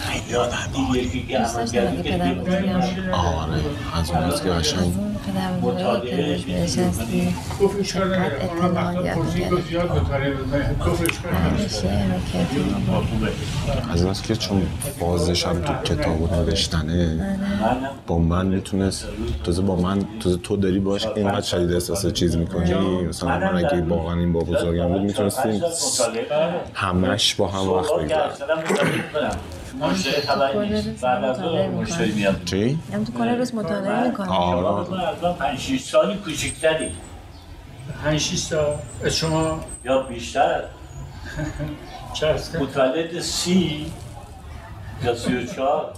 خیلی 0.00 0.36
آدم 0.36 0.56
آره 3.12 3.60
از 3.94 4.10
اون 4.10 4.24
روز 4.24 4.42
که 4.42 4.48
قشنگ 4.48 4.92
گفت 7.60 7.82
کتاب 7.82 8.06
از 13.92 14.02
اونست 14.02 14.24
که 14.24 14.36
چون 14.36 14.66
بازش 15.00 15.46
هم 15.46 15.62
تو 15.62 15.72
کتاب 15.94 16.32
نوشتنه 16.32 17.38
با 18.06 18.18
من 18.18 18.46
می‌تونست 18.46 19.06
تازه 19.44 19.62
با 19.62 19.76
من 19.76 20.04
تازه 20.20 20.36
تو 20.36 20.56
داری 20.56 20.78
باش 20.78 21.06
اینقدر 21.06 21.40
شدید 21.40 21.72
احساس 21.72 22.06
چیز 22.06 22.36
می‌کنی. 22.36 22.74
مثلا 23.08 23.38
من 23.38 23.56
اگه 23.56 23.82
واقعا 23.82 24.18
این 24.18 24.32
با 24.32 24.40
بزرگم 24.40 24.88
بود 24.88 25.02
می‌تونستیم 25.02 25.62
همش 26.74 27.34
با 27.34 27.48
هم 27.48 27.68
وقت 27.68 27.92
بگذارم 27.92 28.30
مشتری 29.80 30.90
بعد 31.02 31.24
از 31.24 31.40
مشتری 31.40 32.12
میاد 32.12 32.44
چی؟ 32.44 32.78
تو 33.06 33.12
کل 33.18 33.28
روز 33.28 33.54
مطالعه 33.54 34.12
آره 34.28 35.08
از 35.08 35.22
من 35.22 35.32
پنج 35.32 35.58
شیش 35.58 35.82
سالی 35.82 36.16
کوچکتری 36.16 36.92
پنج 38.04 38.20
شیش 38.20 38.44
تا 38.44 38.78
از 39.04 39.16
شما 39.16 39.60
یا 39.84 40.02
بیشتر؟ 40.02 40.64
متولد 42.60 43.20
سی 43.20 43.92
یا 45.04 45.14
سی 45.14 45.36
و 45.36 45.46
چهار 45.46 45.92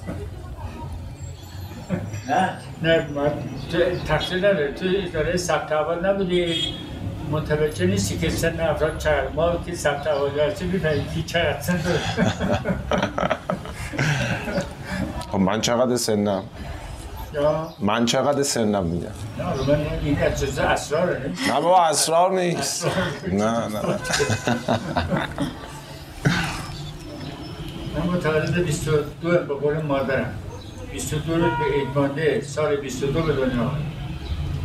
نه 2.29 2.51
نه 2.83 3.07
تقصیر 4.09 4.39
نداره 4.39 4.73
تو 4.73 4.87
اداره 5.07 5.37
ثبت 5.37 5.73
اول 5.73 6.07
نبودی 6.07 6.55
متوجه 7.31 7.87
نیستی 7.87 8.19
که 8.19 8.31
سن 8.31 8.61
افراد 8.61 8.99
چقدر 8.99 9.29
ما 9.29 9.57
که 9.67 9.75
ثبت 9.75 10.07
اول 10.07 10.41
هستیم 10.41 10.69
می‌فهمیم 10.69 11.07
که 11.15 11.23
چقدر 11.23 11.61
سن 11.61 11.79
خب 15.33 15.39
من 15.39 15.61
چقدر 15.61 15.97
سنم؟ 15.97 16.43
من 17.81 18.05
چقدر 18.05 18.43
سنم 18.43 18.87
میگم؟ 18.87 19.07
نه 19.39 19.45
من 19.69 19.87
این 20.03 20.23
از 20.23 20.41
جزء 20.43 20.63
اسراره 20.63 21.33
نه؟ 21.49 21.53
بابا 21.61 21.83
اسرار 21.87 22.33
نیست. 22.33 22.87
نه 23.33 23.45
نه. 23.45 23.81
من 27.97 28.03
متولد 28.17 28.65
22 28.65 29.31
به 29.31 29.55
قول 29.55 29.83
مادرم. 29.83 30.35
22 30.93 31.35
رو 31.35 31.41
به 31.41 31.47
عید 31.77 31.89
مانده 31.95 32.41
سال 32.41 32.77
22 32.77 33.23
به 33.23 33.33
دنیا 33.33 33.71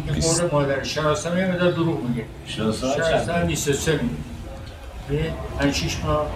قول 0.07 0.49
مادر 0.51 0.83
شناسان 0.83 1.37
یه 1.37 1.45
مدار 1.51 1.71
دروغ 1.71 2.03
میگه. 2.03 2.25
چند؟ 2.47 2.73
شناسان 2.73 3.45
23 3.47 3.99
میگه. 5.09 5.33
به 5.61 5.71
شیش 5.71 5.97
ماه 6.05 6.27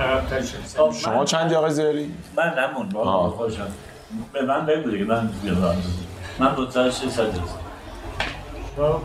عقب‌تر 0.00 0.42
شد 0.42 0.92
شما 0.92 1.24
چندی 1.24 1.54
آقای 1.54 1.70
زیاری؟ 1.70 2.14
من 2.36 2.54
نمون 2.58 2.88
با. 2.88 3.30
خوشم. 3.30 3.66
به 4.32 4.42
من 4.44 4.66
بگو 4.66 4.90
دیگه 4.90 5.04
من 5.04 5.30
بیادم 5.42 5.76
من 6.38 6.52
متولد 6.52 6.90
شش 6.92 7.08
سال 7.08 7.26
هستم 7.30 7.42
خب. 8.76 9.00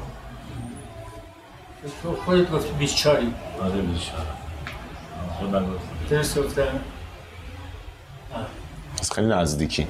تو 2.03 2.15
خودت 2.25 2.51
گفتی 2.51 2.71
24 2.71 3.17
آره 3.63 3.71
بیشتر 3.81 4.13
خودم 5.39 5.65
گفتم. 5.73 5.87
درست 6.09 6.39
گفتم. 6.39 6.61
از 9.01 9.11
خیلی 9.11 9.27
نزدیکی. 9.27 9.87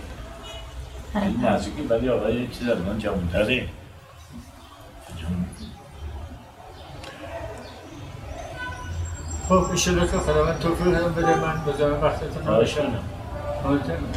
این 1.15 1.45
نزدیکی 1.45 1.81
ولی 1.81 2.09
آقای 2.09 2.47
چیز 2.47 2.69
از 2.69 2.77
من 2.77 2.97
جوانتره 2.99 3.67
خب 9.49 9.71
ایشالا 9.71 10.05
که 10.05 10.17
خداوند 10.17 10.59
توفیق 10.59 10.87
هم 10.95 11.13
بده 11.13 11.35
من 11.35 11.73
بذارم 11.73 12.03
وقتتون 12.03 12.43
نباشم 12.43 12.75
کنم 12.81 13.03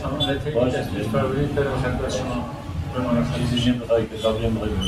امانت 0.05 0.49
باشه. 0.49 0.79
دستش 0.79 1.07
فرورید 1.13 1.55
برم 1.55 1.83
خدمت 1.83 2.11
شما 2.13 2.60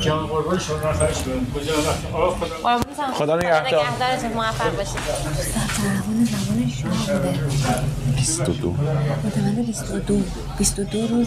جان 0.02 0.26
قربان 0.26 0.58
شما 0.58 0.78
کنم 0.78 1.46
بذارم 1.56 1.84
وقت 1.86 2.34
خدا. 2.36 3.12
خدا 3.14 3.36
نگهدار. 3.36 3.84
نگهدارتون 3.86 4.32
موفق 4.32 4.76
باشید 4.76 4.98
زمان 5.82 6.24
زمان 6.24 6.70
شما 6.70 7.18
بوده 7.18 7.38
22 8.16 8.74
متولد 9.24 9.66
22 9.66 10.22
22 10.58 11.06
روز 11.06 11.26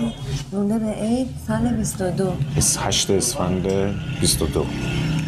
رونده 0.52 0.80
به 0.80 0.92
عید 0.92 1.28
سال 1.48 1.68
22 1.68 2.32
28 2.56 3.10
اسفند 3.10 3.68
22 4.20 4.66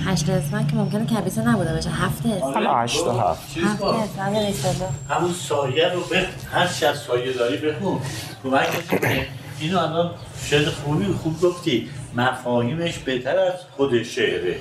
هشت 0.06 0.30
اسفند 0.30 0.68
که 0.72 0.76
ممکنه 0.76 1.06
کبیسه 1.06 1.42
نبوده 1.50 1.74
باشه 1.74 1.90
هفته 1.90 2.30
اسفند 2.30 2.54
حالا 2.54 2.76
8 2.76 3.04
تا 3.04 3.32
7 3.32 3.58
هفته 3.58 3.86
اسفند 3.86 4.36
22 4.46 4.86
همون 5.10 5.34
سایه 5.34 5.94
رو 5.94 6.00
بخ 6.00 6.26
هر 6.52 6.68
چی 6.68 6.86
از 6.86 6.98
سایه 6.98 7.34
داری 7.34 7.58
بخون 7.58 8.00
کمک 8.44 8.68
اینو 9.60 9.80
الان 9.80 10.12
شعر 10.46 10.70
خوبی 10.70 11.06
خوب 11.06 11.41
گفتی. 11.41 11.89
مفاهیمش 12.15 12.98
بهتر 12.98 13.39
از 13.39 13.54
خود 13.76 14.04
شعره. 14.04 14.56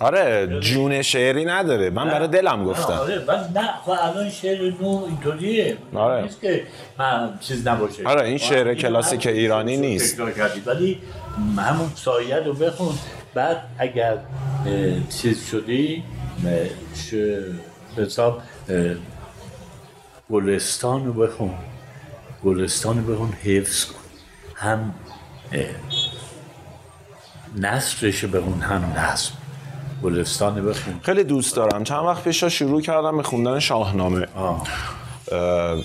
آره 0.00 0.60
جون 0.60 1.02
شعری 1.02 1.44
نداره. 1.44 1.90
من 1.90 2.08
برای 2.08 2.28
دلم 2.28 2.64
گفتم. 2.64 2.92
آره 2.92 3.24
من 3.28 3.48
نه 3.54 3.68
خب 3.84 3.90
الان 3.90 4.30
شعر 4.30 4.72
نو 4.80 5.04
اینطوریه. 5.06 5.76
آره. 5.94 6.22
نیست 6.22 6.40
که 6.40 6.62
من 6.98 7.38
چیز 7.40 7.66
نباشه. 7.66 8.08
آره، 8.08 8.26
این 8.26 8.38
شعر 8.38 8.74
کلاسیک 8.74 9.26
ایرانی 9.26 9.76
نیست. 9.76 10.20
ولی 10.66 10.98
همون 11.58 11.90
سایه 11.94 12.36
رو 12.36 12.52
بخون. 12.52 12.94
بعد 13.34 13.62
اگر 13.78 14.16
چیز 15.20 15.46
شدی 15.50 16.02
حساب 17.96 18.42
گلستان 20.30 21.06
رو 21.06 21.12
بخون. 21.12 21.54
گلستان 22.44 23.06
رو 23.06 23.14
بخون 23.14 23.32
حفظ 23.32 23.84
کن. 23.84 24.05
هم 24.56 24.94
نصرش 27.56 28.24
رو 28.24 28.30
بخون 28.30 28.60
هم 28.60 28.92
نصب. 28.96 29.32
گلستان 30.02 30.66
بخون. 30.66 31.00
خیلی 31.02 31.24
دوست 31.24 31.56
دارم. 31.56 31.84
چند 31.84 32.04
وقت 32.04 32.24
پیش 32.24 32.44
شروع 32.44 32.80
کردم 32.80 33.16
به 33.16 33.22
خوندن 33.22 33.58
شاهنامه. 33.58 34.26
آه. 34.36 34.66
اه، 35.32 35.78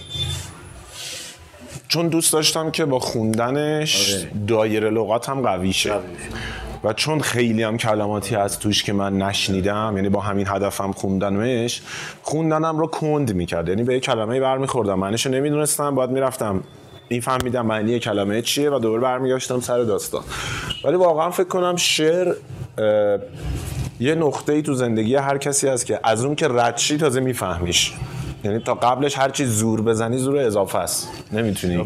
چون 1.88 2.08
دوست 2.08 2.34
داشتم 2.34 2.72
که 2.72 2.86
با 2.86 3.00
خوندنش 3.00 4.16
آره. 4.16 4.32
دایره 4.48 4.90
لغات 4.90 5.30
هم 5.30 5.42
قوی 5.42 5.74
شه 5.74 5.94
و 6.84 6.94
چون 6.94 7.22
خیلی 7.22 7.64
هم 7.64 7.78
کلماتی 7.78 8.36
از 8.36 8.60
توش 8.60 8.84
که 8.84 8.94
من 8.94 9.18
نشنیدم 9.18 9.94
یعنی 9.96 10.10
با 10.10 10.22
همین 10.22 10.48
هدفم 10.48 10.92
خوندنش 10.92 11.82
خوندنم 12.22 12.78
رو 12.78 12.88
کند 12.88 13.34
می‌کرد. 13.34 13.70
یعنی 13.70 13.84
به 13.84 13.94
یه 13.94 14.00
کلمه 14.00 14.40
برمیخوردم. 14.40 15.00
معنیشو 15.00 15.30
نمی‌دونستم. 15.30 15.96
باید 15.96 16.10
می‌رفتم 16.10 16.64
میفهمیدم 17.12 17.66
معنی 17.66 18.00
کلمه 18.00 18.42
چیه 18.42 18.70
و 18.70 18.80
دوباره 18.80 19.02
برمیگشتم 19.02 19.60
سر 19.60 19.84
داستان. 19.84 20.24
ولی 20.84 20.96
واقعا 20.96 21.32
فکر 21.32 21.48
کنم 21.48 21.76
شعر 21.76 22.36
یه 24.00 24.16
نقطه 24.16 24.54
ای 24.54 24.62
تو 24.62 24.74
زندگی 24.74 25.16
هر 25.16 25.38
کسی 25.38 25.68
هست 25.68 25.86
که 25.86 26.00
از 26.04 26.26
اون 26.26 26.36
که 26.36 26.48
ردشی 26.48 26.98
تازه 26.98 27.20
میفهمیش. 27.20 27.94
یعنی 28.44 28.60
تا 28.60 28.74
قبلش 28.74 29.18
هر 29.18 29.30
چی 29.30 29.46
زور 29.46 29.82
بزنی 29.82 30.18
زور 30.18 30.38
اضافه 30.38 30.78
است. 30.78 31.10
نمی‌تونی. 31.32 31.78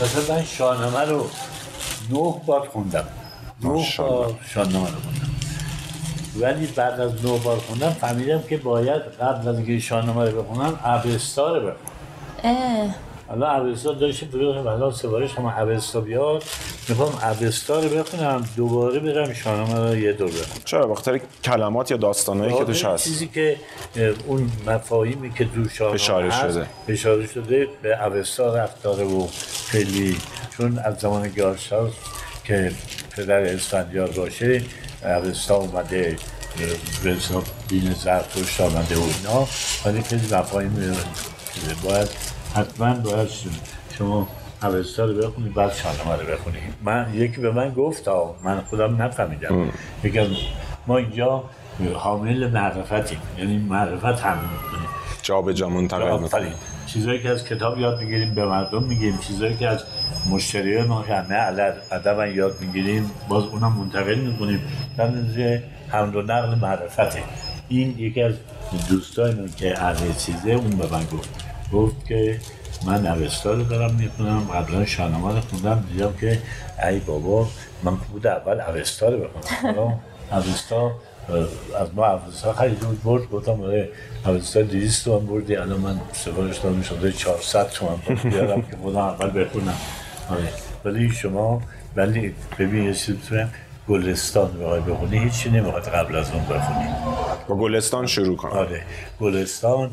مثلا 0.00 0.36
من 0.36 0.44
شاهنامه 0.44 1.00
رو 1.00 1.26
نه 2.10 2.34
بار 2.46 2.68
خوندم. 2.68 3.04
نه. 3.64 3.68
بار 3.68 4.34
شاهنامه 4.48 4.86
رو 4.86 4.96
خوندم. 5.04 5.33
ولی 6.40 6.66
بعد 6.66 7.00
از 7.00 7.24
نه 7.24 7.38
بار 7.38 7.56
خوندم 7.56 7.90
فهمیدم 7.90 8.42
که 8.48 8.56
باید 8.56 9.02
قبل 9.20 9.48
از 9.48 9.56
اینکه 9.56 9.78
شاهنامه 9.78 10.30
رو 10.30 10.42
بخونم 10.42 10.80
ابستا 10.84 11.56
رو 11.56 11.60
بخونم. 11.60 11.76
اه. 12.44 12.94
حالا 13.28 13.66
اوستا 13.66 13.92
داشتیم 13.92 14.28
بگم 14.28 14.66
الان 14.66 14.92
سوارش 14.92 15.34
هم 15.34 15.46
اوستا 15.46 16.00
بیاد 16.00 16.44
می‌خوام 16.88 17.12
اوستا 17.40 17.80
رو 17.80 17.88
بخونم 17.88 18.48
دوباره 18.56 19.00
برم 19.00 19.32
شاهنامه 19.32 19.90
رو 19.90 19.96
یه 19.96 20.12
دور 20.12 20.28
بخونم. 20.28 20.62
چرا؟ 20.64 20.86
بخاطر 20.86 21.20
کلمات 21.44 21.90
یا 21.90 21.96
داستانایی 21.96 22.54
که 22.54 22.64
توش 22.64 22.84
هست. 22.84 23.04
چیزی 23.04 23.26
که 23.26 23.56
اون 24.26 24.50
مفاهیمی 24.66 25.32
که 25.32 25.44
تو 25.44 25.68
شاهنامه 25.68 25.94
اشاره 25.94 26.30
هست، 26.30 26.52
شده. 26.52 26.66
اشاره 26.88 27.26
شده 27.26 27.68
به 27.82 28.06
اوستا 28.06 28.56
رفت 28.56 28.82
داره 28.82 29.04
و 29.04 29.26
خیلی 29.66 30.16
چون 30.56 30.78
از 30.78 30.98
زمان 30.98 31.28
گارشاس 31.28 31.92
که 32.44 32.72
پدر 33.16 33.40
اسفندیار 33.40 34.08
باشه 34.08 34.62
اوستا 35.04 35.54
اومده 35.54 36.16
به 37.04 37.10
حساب 37.10 37.44
دین 37.68 37.92
زرتشت 37.92 38.60
آمده 38.60 38.96
و 38.96 39.02
اینا 39.02 39.46
ولی 39.84 40.02
خیلی 40.02 40.34
مفاهیم. 40.34 40.96
باید 41.84 42.08
حتما 42.54 42.94
باید 42.94 43.28
شما 43.98 44.28
اوستا 44.62 45.04
رو 45.04 45.14
بخونید 45.14 45.54
بعد 45.54 45.72
شاهنامه 45.74 46.22
رو 46.22 46.32
بخونید 46.32 46.62
من 46.82 47.14
یکی 47.14 47.40
به 47.40 47.50
من 47.52 47.70
گفت 47.70 48.08
من 48.42 48.60
خودم 48.60 49.02
نفهمیدم 49.02 49.72
یکی 50.04 50.18
از 50.18 50.28
ما 50.86 50.96
اینجا 50.96 51.44
حامل 51.94 52.50
معرفتیم 52.50 53.18
یعنی 53.38 53.58
معرفت 53.58 54.20
هم 54.20 54.38
می‌کنیم 54.38 54.88
جا 55.22 55.42
به 55.42 55.54
جا 55.54 55.68
منتقل 55.68 56.48
چیزایی 56.94 57.22
که 57.22 57.28
از 57.28 57.44
کتاب 57.44 57.78
یاد 57.78 58.00
می‌گیریم 58.00 58.34
به 58.34 58.46
مردم 58.46 58.82
میگیم. 58.82 59.18
چیزایی 59.18 59.56
که 59.56 59.68
از 59.68 59.84
مشتری 60.30 60.82
ما 60.82 61.02
همه 61.02 61.34
علر 61.34 61.72
ادب 61.92 62.36
یاد 62.36 62.60
می‌گیریم 62.60 63.10
باز 63.28 63.44
اونم 63.44 63.72
منتقل 63.72 64.14
می‌کنیم. 64.14 64.60
در 64.96 65.08
نتیجه 65.08 65.62
حمل 65.88 66.16
و 66.16 66.22
نقل 66.22 66.54
معرفته. 66.54 67.22
این 67.68 67.98
یکی 67.98 68.22
از 68.22 68.34
دوستای 68.88 69.34
من 69.34 69.48
که 69.56 69.82
اهل 69.82 70.12
چیزه 70.12 70.50
اون 70.50 70.70
به 70.70 70.86
من 70.92 71.04
گفت. 71.04 71.28
گفت 71.72 72.06
که 72.06 72.40
من 72.86 73.06
اوستا 73.06 73.52
رو 73.52 73.64
دارم 73.64 73.94
می‌خونم 73.94 74.40
قبلا 74.54 74.84
شاهنامه 74.84 75.34
رو 75.34 75.40
خوندم 75.40 75.84
دیدم 75.92 76.14
که 76.20 76.38
ای 76.88 76.98
بابا 76.98 77.48
من 77.82 77.96
بود 77.96 78.26
اول 78.26 78.60
اوستا 78.60 79.08
رو 79.08 79.18
بخونم. 79.18 80.00
اوستا 80.32 80.92
از 81.80 81.94
ما 81.94 82.06
اوستا 82.06 82.52
خیلی 82.52 82.74
بود 82.74 83.02
برد 83.02 83.30
گفتم 83.30 83.62
آره 83.62 83.88
اوستا 84.26 84.62
200 84.62 85.04
تومن 85.04 85.26
بردی 85.26 85.56
الان 85.56 85.80
من 85.80 86.00
سفارش 86.12 86.58
دادم 86.58 86.82
شده 86.82 87.12
400 87.12 87.68
تومن. 87.70 87.96
بیارم 88.30 88.62
که 88.62 88.76
خودم 88.82 88.98
اول 88.98 89.44
بخونم. 89.44 89.76
آره. 90.30 90.48
ولی 90.84 91.10
شما 91.10 91.62
ولی 91.96 92.34
ببین 92.58 92.84
یه 92.84 92.94
چیزی 92.94 93.18
گلستان 93.88 94.52
بخوای 94.60 94.80
بخونی 94.80 95.18
هیچی 95.18 95.50
نمی‌خواد 95.50 95.88
قبل 95.88 96.16
از 96.16 96.30
اون 96.32 96.44
بخونی. 96.44 96.88
با 97.48 97.56
گلستان 97.56 98.06
شروع 98.06 98.36
کنم 98.36 98.52
آره. 98.52 98.82
گلستان 99.20 99.90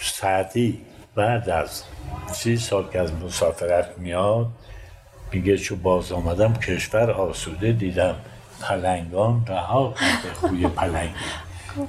سعدی 0.00 0.80
بعد 1.14 1.50
از 1.50 1.82
سی 2.32 2.56
سال 2.56 2.88
که 2.92 3.00
از 3.00 3.12
مسافرت 3.12 3.98
میاد 3.98 4.46
میگه 5.32 5.56
چو 5.58 5.76
باز 5.76 6.12
آمدم 6.12 6.54
کشور 6.54 7.10
آسوده 7.10 7.72
دیدم. 7.72 8.14
پلنگان 8.60 9.44
رها 9.48 9.94
کرده 10.00 10.34
خوی 10.34 10.66
پلنگ. 10.66 11.10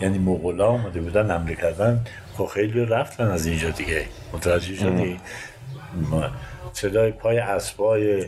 یعنی 0.01 0.17
مغولا 0.17 0.67
آمده 0.67 1.01
بودن 1.01 1.31
حمله 1.31 1.55
کردن 1.55 2.05
خب 2.37 2.45
خیلی 2.45 2.85
رفتن 2.85 3.31
از 3.31 3.45
اینجا 3.45 3.69
دیگه. 3.69 4.05
متوجه 4.33 4.75
شدی؟ 4.75 5.19
صدای 6.73 7.11
پای 7.11 7.39
اسبای 7.39 8.25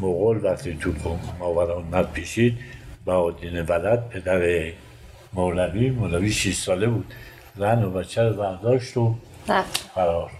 مغول 0.00 0.44
وقتی 0.44 0.78
تو 0.80 0.92
ماورانت 1.38 2.12
پیشید 2.12 2.58
بهادین 3.06 3.60
ولد 3.60 4.08
پدر 4.08 4.72
مولوی 5.32 5.90
مولوی 5.90 6.32
6 6.32 6.54
ساله 6.54 6.86
بود. 6.86 7.14
زن 7.58 7.84
و 7.84 7.90
بچه 7.90 8.22
رو 8.22 8.34
برداشت 8.34 8.96
و 8.96 9.14
فرار. 9.94 10.30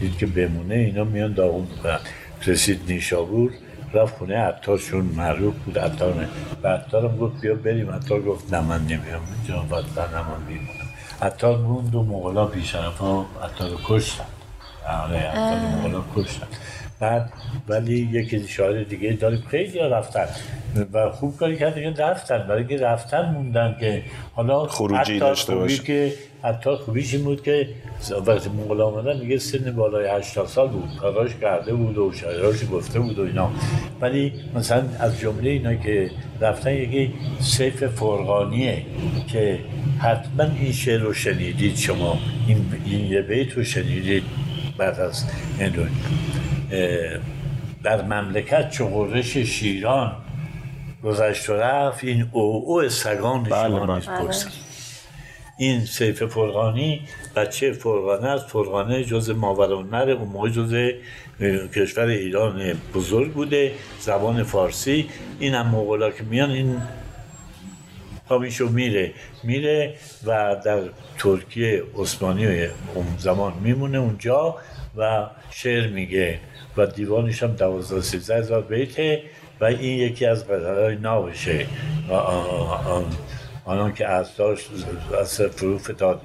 دید 0.00 0.18
که 0.18 0.26
بمونه 0.26 0.74
اینا 0.74 1.04
میان 1.04 1.32
داغون 1.32 1.68
می‌کنن. 1.70 2.00
رسید 2.46 2.80
نیشابور. 2.88 3.52
رفت 3.94 4.18
خونه 4.18 4.36
عطار 4.38 4.78
چون 4.78 5.00
معروف 5.04 5.54
بود 5.54 5.78
عطار 5.78 6.14
و 6.62 6.68
عطارم 6.68 7.16
گفت 7.16 7.40
بیا 7.40 7.54
بریم. 7.54 7.90
عطار 7.90 8.22
گفت 8.22 8.54
نه 8.54 8.60
من 8.60 8.82
نمیام. 8.82 9.20
اینجا 9.38 9.62
باید 9.62 9.94
برنمان 9.94 10.44
بیمونم 10.48 10.88
عطار 11.22 11.58
موند 11.58 11.94
و 11.94 12.02
مغلا 12.02 12.46
بیشرف 12.46 12.98
ها 12.98 13.26
عطار 13.44 13.70
رو 13.70 13.78
کشتن 13.86 14.24
آره 15.04 15.16
عطار 15.18 15.58
مغلا 15.58 16.04
کشتن 16.16 16.46
بعد 17.02 17.32
ولی 17.68 18.08
یکی 18.12 18.48
شاعر 18.48 18.82
دیگه 18.82 19.12
داریم 19.12 19.42
خیلی 19.50 19.78
رفتن. 19.78 20.26
و 20.92 21.10
خوب 21.10 21.36
کاری 21.36 21.56
کرد 21.56 21.74
که 21.74 22.02
رفتن. 22.02 22.46
برای 22.48 22.66
که 22.66 22.76
رفتن 22.76 23.32
موندن 23.34 23.76
که 23.80 24.02
حالا 24.34 24.66
خروجی 24.66 25.18
داشته 25.18 25.54
باشه. 25.54 25.82
که 25.82 26.12
حتی 26.42 26.76
خوبیش 26.76 27.14
این 27.14 27.24
بود 27.24 27.42
که 27.42 27.68
وقتی 28.26 28.48
مغول 28.48 28.80
آمدن 28.80 29.20
دیگه 29.20 29.38
سن 29.38 29.72
بالای 29.76 30.06
80 30.06 30.46
سال 30.46 30.68
بود. 30.68 30.90
کاراش 31.00 31.30
کرده 31.40 31.74
بود 31.74 31.98
و 31.98 32.12
شاعراش 32.12 32.56
گفته 32.72 33.00
بود 33.00 33.18
و 33.18 33.22
اینا. 33.22 33.50
ولی 34.00 34.32
مثلا 34.54 34.82
از 34.98 35.20
جمله 35.20 35.50
اینا 35.50 35.74
که 35.74 36.10
رفتن 36.40 36.74
یکی 36.74 37.14
سیف 37.40 37.86
فرغانیه 37.86 38.82
که 39.26 39.58
حتما 39.98 40.44
این 40.60 40.72
شعر 40.72 41.00
رو 41.00 41.14
شنیدید 41.14 41.76
شما. 41.76 42.18
این, 42.46 42.66
این 42.84 43.12
یه 43.12 43.22
بیت 43.22 43.52
رو 43.52 43.64
شنیدید. 43.64 44.22
بعد 44.78 45.00
از 45.00 45.24
این 45.58 45.72
در 47.84 48.02
مملکت 48.02 48.70
چو 48.70 48.86
غرش 48.86 49.36
شیران 49.36 50.16
گذشت 51.04 51.50
و 51.50 51.52
رفت. 51.52 52.04
این 52.04 52.28
او 52.32 52.64
او 52.66 52.88
سگان 52.88 53.42
بله، 53.42 53.68
شما 53.68 53.86
بله. 53.86 53.94
نیز 53.94 54.06
پرسن 54.06 54.50
این 55.58 55.84
سیف 55.84 56.22
فرغانی 56.22 57.00
بچه 57.36 57.72
فرغانه 57.72 58.28
است. 58.28 58.46
فرغانه 58.46 59.04
جز 59.04 59.30
ماورالنهر 59.30 60.10
اون 60.10 60.28
موقع 60.28 60.48
جز 60.48 60.92
کشور 61.74 62.06
ایران 62.06 62.72
بزرگ 62.94 63.32
بوده. 63.32 63.72
زبان 64.00 64.42
فارسی. 64.42 65.08
این 65.38 65.54
هم 65.54 65.66
مغولا 65.66 66.10
که 66.10 66.22
میان 66.22 66.50
این 66.50 66.82
پامیشو 68.28 68.68
میره. 68.68 69.12
میره 69.42 69.94
و 70.26 70.56
در 70.64 70.80
ترکیه 71.18 71.82
عثمانی 71.96 72.46
اون 72.94 73.06
زمان 73.18 73.52
میمونه 73.62 73.98
اونجا. 73.98 74.56
و 74.96 75.26
شعر 75.50 75.86
میگه 75.86 76.38
و 76.76 76.86
دیوانش 76.86 77.42
هم 77.42 77.52
دوازده 77.52 78.00
سیزده 78.00 78.38
هزار 78.38 78.62
بیته 78.62 79.22
و 79.60 79.64
این 79.64 79.98
یکی 79.98 80.26
از 80.26 80.48
غزلهای 80.48 80.96
ناوشه. 80.96 81.66
و 82.08 82.12
آنان 83.64 83.94
که 83.94 84.06
از 84.08 84.36
داشت 84.36 84.70
از 85.20 85.40
فروف 85.40 85.90
داد 85.90 86.20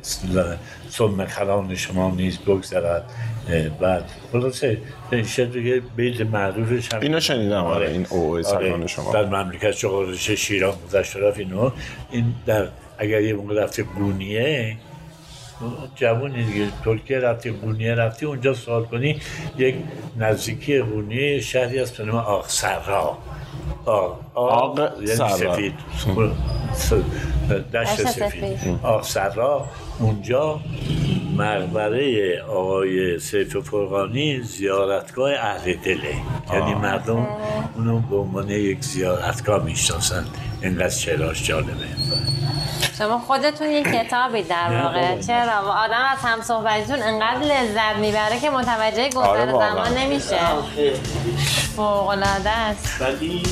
سم 0.89 1.25
خلان 1.25 1.75
شما 1.75 2.11
نیز 2.11 2.37
بگذرد. 2.37 3.03
بعد 3.79 4.03
خلاصه 4.31 4.77
شعر 5.25 5.45
دیگه 5.45 5.81
بیت 5.95 6.21
معروفش 6.21 6.93
هم 6.93 7.01
اینو 7.01 7.19
شنیدم، 7.19 7.63
آره، 7.63 7.89
این 7.89 8.07
او 8.09 8.35
او 8.35 8.43
سگان 8.43 8.87
شما. 8.87 9.13
در 9.13 9.25
مملکت 9.25 9.71
چغارش 9.71 10.29
شیران 10.31 10.73
گذشت 10.87 11.15
رفت 11.15 11.39
اینو. 11.39 11.71
این 12.11 12.33
در 12.45 12.67
اگر 12.97 13.21
یه 13.21 13.33
موقع 13.33 13.63
رفته 13.63 13.83
گونیه 13.83 14.77
جوونی 15.95 16.43
دیگه 16.43 16.67
ترکیه 16.85 17.19
رفتی 17.19 17.49
گونیه 17.51 17.95
رفتی 17.95 18.25
اونجا 18.25 18.53
سوال 18.53 18.85
کنی 18.85 19.21
یک 19.57 19.75
نزدیکی 20.17 20.79
گونیه 20.81 21.41
شهری 21.41 21.79
است 21.79 21.97
به 21.97 22.03
نام 22.03 22.15
آقسرا 22.15 23.17
آق, 23.85 24.19
آق, 24.33 24.79
آق 24.79 24.93
یعنی 24.93 25.15
سرا. 25.15 25.27
سفید. 25.37 25.73
دشت 27.73 27.95
سفید. 27.95 28.29
سفید. 28.29 28.79
آقسرا 28.83 29.65
اونجا 29.99 30.59
مقبره 31.37 32.41
آقای 32.41 33.19
سیف 33.19 33.57
فرغانی 33.57 34.41
زیارتگاه 34.41 35.31
اهل 35.31 35.73
دله. 35.73 36.13
یعنی 36.53 36.73
مردم 36.73 37.27
اونو 37.75 37.99
به 37.99 38.15
عنوان 38.15 38.49
یک 38.49 38.81
زیارتگاه 38.81 39.63
می‌شناسن 39.63 40.25
اینقدر 40.61 40.89
شعراش 40.89 41.43
جالبه. 41.43 41.85
شما 42.97 43.19
خودتون 43.19 43.69
یک 43.69 43.87
کتابی 43.87 44.41
در 44.43 44.83
واقع. 44.83 45.21
چرا؟ 45.21 45.65
و 45.65 45.67
آدم 45.67 46.03
از 46.11 46.17
هم 46.21 46.41
صحبتیتون 46.41 47.01
انقدر 47.01 47.41
لذت 47.41 47.95
می‌بره 47.99 48.39
که 48.39 48.49
متوجه 48.49 49.09
گذر 49.09 49.27
آره. 49.27 49.51
زمان 49.51 49.97
نمیشه. 49.97 50.39
فوق 51.75 52.07
العاده 52.07 52.49
است. 52.49 53.01
ولی 53.01 53.43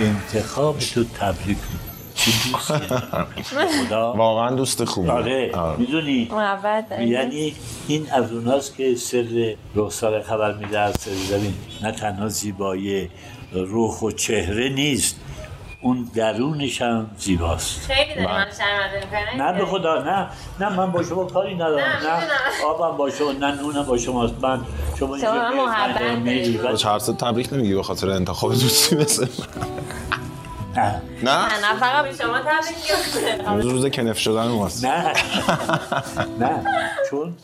انتخاب 0.00 0.78
تو 0.78 1.04
تبریک. 1.04 1.46
میگم 1.46 1.88
چه 2.14 2.30
دوستیه 2.52 3.86
خدا. 3.86 4.12
واقعا 4.24 4.54
دوست 4.56 4.84
خوبی. 4.84 5.08
آره 5.08 5.52
می‌دونی؟ 5.78 6.28
محبت 6.32 6.88
داری؟ 6.88 7.08
یعنی 7.08 7.54
این 7.88 8.10
از 8.10 8.32
اوناست 8.32 8.76
که 8.76 8.94
سر 8.94 9.54
رخسار 9.74 10.22
خبر 10.22 10.54
میده 10.54 10.78
از 10.78 10.94
سر 11.00 11.10
زمین. 11.28 11.54
نه 11.82 11.92
تنها 11.92 12.28
زیبایی 12.28 13.10
روح 13.52 14.00
و 14.00 14.10
چهره 14.10 14.68
نیست. 14.68 15.16
اون 15.80 16.10
درونش 16.14 16.82
هم 16.82 17.10
زیباست. 17.18 17.80
خیلی 17.92 18.14
داری 18.14 18.26
من 18.26 18.46
شرمنده 18.58 19.00
می‌کنه 19.04 19.46
نه 19.52 19.58
به 19.58 19.66
خدا 19.66 20.02
نه. 20.02 20.28
نه 20.60 20.76
من 20.76 20.92
با 20.92 21.02
شما 21.02 21.24
کاری 21.24 21.54
ندارم. 21.54 21.84
نه، 21.84 22.20
نه. 22.20 22.30
آبم 22.70 22.96
با 22.96 23.10
شما 23.10 23.32
نه 23.32 23.54
نونم 23.54 23.82
با 23.82 23.98
شماست. 23.98 24.34
من 24.42 24.60
شما 24.98 25.14
اینجا 25.14 25.32
محبت 25.50 26.84
هر 26.86 26.98
تبریک 26.98 27.52
نمیگی 27.52 27.74
به 27.74 27.82
خاطر 27.82 28.10
انتخاب 28.10 28.50
دوستی 28.50 28.96
مثل 28.96 29.26
من. 29.26 29.62
نه. 30.76 31.02
نه؟ 31.22 31.30
نه 31.46 31.72
نه 31.72 31.80
فقط 31.80 32.04
به 32.04 32.12
شما 32.22 32.38
تبریک. 32.38 33.62
روز 33.64 33.86
کنف 33.86 34.18
شدن 34.18 34.46
ماست 34.48 34.84
نه. 34.84 35.12
نه. 36.40 36.64
چون 37.10 37.36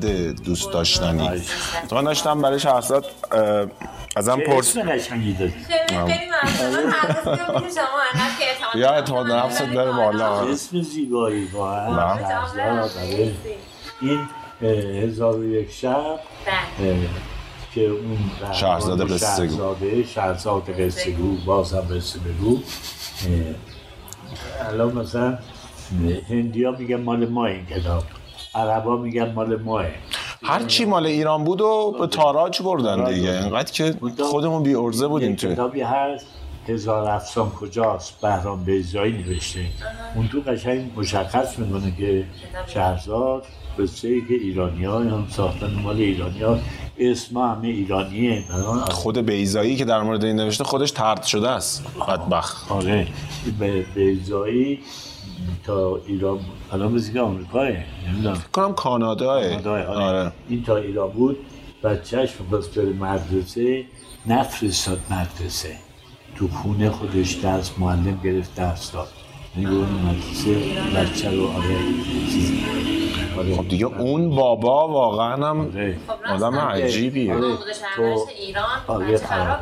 فرد 0.00 0.42
دوست 0.42 0.72
داشتنی؟ 0.72 1.28
آره. 1.28 1.42
تو 1.90 2.02
داشتم 2.02 2.42
برای 2.42 2.60
شخصات 2.60 3.04
ازم 4.16 4.40
پرس 4.40 4.76
یا 8.74 8.90
اعتماد 8.90 9.26
نفست 9.26 9.62
داره 9.62 9.92
بالا. 9.92 10.48
اسم 10.48 10.82
زیبایی 10.82 11.46
با 11.46 11.74
بله. 11.74 13.32
این 14.00 14.28
هزار 15.02 15.38
و 15.38 15.44
یک 15.44 15.72
شب 15.72 16.20
که 17.74 17.86
اون 17.86 18.18
شهرزاد 18.52 19.12
قصه 19.12 19.46
گو. 19.46 19.74
شهرزاد 20.14 20.80
قصه 20.80 21.10
گو 21.10 21.36
بازم 21.46 21.80
قصه 21.80 22.18
بگو. 22.18 22.58
الان 24.70 24.92
مثلا 24.92 25.38
هندی 26.30 26.64
ها 26.64 26.70
میگن 26.70 27.00
مال 27.02 27.28
ما 27.28 27.46
این 27.46 27.66
کتاب. 27.66 28.04
عربا 28.54 28.96
میگن 28.96 29.32
مال 29.32 29.62
ماه. 29.62 29.84
هر 30.42 30.64
چی 30.64 30.84
مال 30.84 31.06
ایران 31.06 31.44
بود 31.44 31.60
و 31.60 31.96
به 32.00 32.06
تاراج 32.06 32.62
بردن 32.62 33.14
دیگه. 33.14 33.30
اینقدر 33.30 33.72
که 33.72 33.94
خودمون 34.22 34.62
بی 34.62 34.74
ارزه 34.74 35.08
بودیم 35.08 35.34
توی. 35.34 35.52
کتابی 35.52 35.80
هست 35.80 36.26
هزار 36.68 37.10
افسان 37.10 37.50
کجاست؟ 37.50 38.20
بهرام 38.20 38.64
بیزایی 38.64 39.12
نوشته. 39.12 39.60
اون 40.14 40.28
تو 40.28 40.40
قشنگ 40.40 40.90
مشخص 40.96 41.58
می‌کنه 41.58 41.92
که 41.98 42.24
شهرزاد 42.66 43.46
قصه 43.78 44.08
ای 44.08 44.20
که 44.28 44.34
ایرانی 44.34 44.84
ها 44.84 44.98
هم 44.98 45.26
ساختن 45.30 45.70
مال 45.82 45.96
ایرانی 45.96 46.42
ها 46.42 46.58
اسم 46.98 47.38
همه 47.38 47.68
ایرانیه. 47.68 48.44
خود 48.90 49.18
بیزایی 49.18 49.76
که 49.76 49.84
در 49.84 50.02
مورد 50.02 50.24
این 50.24 50.36
نوشته 50.36 50.64
خودش 50.64 50.90
ترد 50.90 51.22
شده 51.22 51.48
است. 51.48 51.86
بدبخت. 52.08 52.72
آره. 52.72 53.06
به 53.58 53.82
بیزایی 53.94 54.78
تا 55.64 56.00
ایران 56.06 56.38
الان 56.72 56.92
مثل 56.92 57.12
که 57.12 57.20
آمریکاه 57.20 57.68
نمی‌دونم. 58.08 58.42
کنم 58.52 58.72
کاناداه 58.74 59.48
کاناداه، 59.48 59.82
آره. 59.84 60.20
آره. 60.20 60.32
این 60.48 60.62
تا 60.62 60.76
ایران 60.76 61.10
بود 61.10 61.36
بچهش 61.84 62.30
بس 62.52 62.68
بره 62.68 62.92
مدرسه 62.92 63.84
نفرستاد 64.26 64.98
مدرسه. 65.10 65.76
تو 66.36 66.48
خونه 66.48 66.90
خودش 66.90 67.32
درس 67.32 67.70
معلم 67.78 68.20
گرفت 68.24 68.54
درس 68.54 68.92
داد. 68.92 69.08
یعنی 69.56 69.66
به 69.66 69.72
اون 69.76 69.88
مدرسه 69.88 70.54
بچه 70.96 71.30
رو 71.30 71.46
آره 71.46 71.76
چیز 72.32 72.52
آره. 73.38 73.56
خب 73.56 73.68
دیگه 73.68 73.86
اون 73.86 74.30
بابا 74.30 74.88
واقعا 74.88 75.34
هم 75.50 75.60
آره. 75.60 75.96
آدم 76.30 76.54
عجیبیه. 76.58 77.34
آره. 77.34 77.42
تو 77.96 78.26
ایران 78.38 78.64
آره 78.86 79.18
خراب 79.18 79.58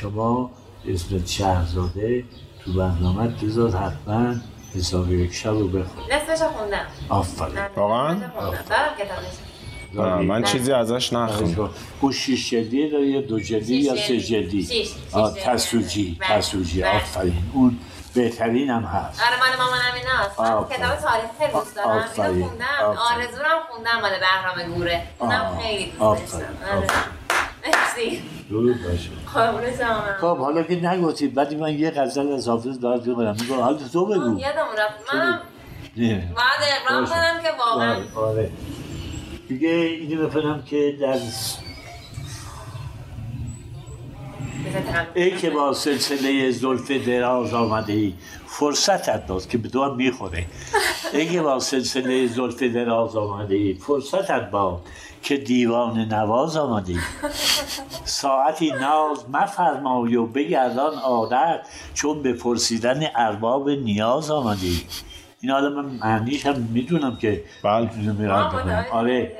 شما 0.00 0.50
اسم 0.88 1.24
شهرزاده 1.26 2.24
تو 2.64 2.72
برنامه 2.72 3.28
بذار 3.42 3.70
حتما 3.70 4.34
حساب 4.76 5.12
یک 5.12 5.34
شب 5.34 5.48
رو 5.50 5.68
بخون 5.68 6.04
نصفش 6.12 6.42
خوندم 6.42 6.86
آفرین 7.08 7.58
واقعاً؟ 7.76 8.16
آه، 9.98 10.20
من 10.22 10.42
چیزی 10.42 10.72
ازش 10.72 11.12
نخوندم 11.12 11.70
اون 12.00 12.12
شیش 12.12 12.50
جلدیه 12.50 12.90
داره 12.90 13.06
یا 13.06 13.20
دو 13.20 13.40
جلدی 13.40 13.76
یا 13.76 13.96
سه 13.96 14.20
جلدی. 14.20 14.88
تسوجی 15.44 16.16
بله. 16.20 16.28
تسوجی 16.38 16.82
بله. 16.82 16.96
آفرین 16.96 17.42
اون 17.52 17.78
بهترین 18.14 18.70
هم 18.70 18.82
هست 18.82 19.20
آره 19.22 19.38
مال 19.38 19.58
مامانم 19.66 19.94
ایناست 19.94 20.40
من 20.40 20.46
آفرین. 20.52 20.78
کتاب 20.86 20.96
تاریخ 20.98 21.24
خیلی 21.38 21.52
دوست 21.52 21.76
دارم 21.76 21.88
آفرین. 21.98 22.34
اینو 22.34 22.48
خوندم 22.48 22.64
آفرین. 22.84 23.22
آرزو 23.24 23.38
رو 23.38 23.44
هم 23.44 23.58
خوندم 23.70 24.00
مال 24.00 24.10
بهرام 24.10 24.74
گوره 24.74 25.02
اونم. 25.18 25.58
خیلی 25.62 25.84
دوست 25.86 26.00
آفرین. 26.02 26.46
داشتم 26.46 26.76
آره. 26.76 26.86
مرسی 27.66 28.22
درود 28.50 28.82
باشه 28.82 29.10
شما 29.78 30.00
خب 30.20 30.38
حالا 30.38 30.62
که 30.62 30.76
نگفتید 30.76 31.34
بعدی 31.34 31.56
من 31.56 31.78
یه 31.78 31.90
غزل 31.90 32.32
از 32.32 32.48
حافظ 32.48 32.80
دارم 32.80 33.00
بگم 33.00 33.16
میگم 33.16 33.60
حالا 33.60 33.78
تو 33.92 34.06
بگو 34.06 34.38
یادم 34.38 34.66
رفت 34.78 35.14
منم 35.14 35.40
نه. 35.96 36.32
باید 36.34 36.84
اقرام. 36.84 37.06
کنم 37.06 37.40
که 37.42 37.48
واقعا 37.58 37.94
آره 37.94 38.04
آره. 38.16 38.50
دیگه 39.48 39.68
اینو 39.68 40.26
بفهمم 40.26 40.62
که 40.62 40.96
در 41.00 41.18
ای. 45.14 45.30
که 45.30 45.50
با 45.50 45.72
سلسله 45.72 46.50
زلف 46.50 46.90
دراز 46.90 47.54
آمده 47.54 47.92
ای 47.92 48.14
فرصتت 48.46 49.26
داد 49.26 49.48
که 49.48 49.58
به 49.58 49.68
تو 49.68 49.84
هم 49.84 49.96
می‌خوره 49.96 50.46
ای 51.12 51.28
که 51.28 51.42
با 51.42 51.60
سلسله 51.60 52.26
زلف 52.26 52.62
دراز 52.62 53.16
آمده 53.16 53.54
ای 53.54 53.74
فرصتت 53.74 54.50
باد 54.50 54.82
که 55.22 55.36
دیوان 55.36 55.98
نواز 55.98 56.56
آمده 56.56 56.92
ای 56.92 56.98
ساعتی 58.04 58.70
ناز 58.70 59.30
مفرمای 59.32 60.16
و 60.16 60.26
بگردان 60.26 60.94
عادت 60.94 61.60
چون 61.94 62.22
به 62.22 62.32
پرسیدن 62.32 63.00
ارباب 63.16 63.70
نیاز 63.70 64.30
آمده 64.30 64.66
ای 64.66 64.80
این 65.40 65.52
حالا 65.52 65.82
من 65.82 65.84
معنیش 65.84 66.46
هم 66.46 66.68
می‌دونم 66.72 67.16
که 67.16 67.44
بله. 67.64 67.82
متعالی. 67.82 68.82
آره. 68.92 69.32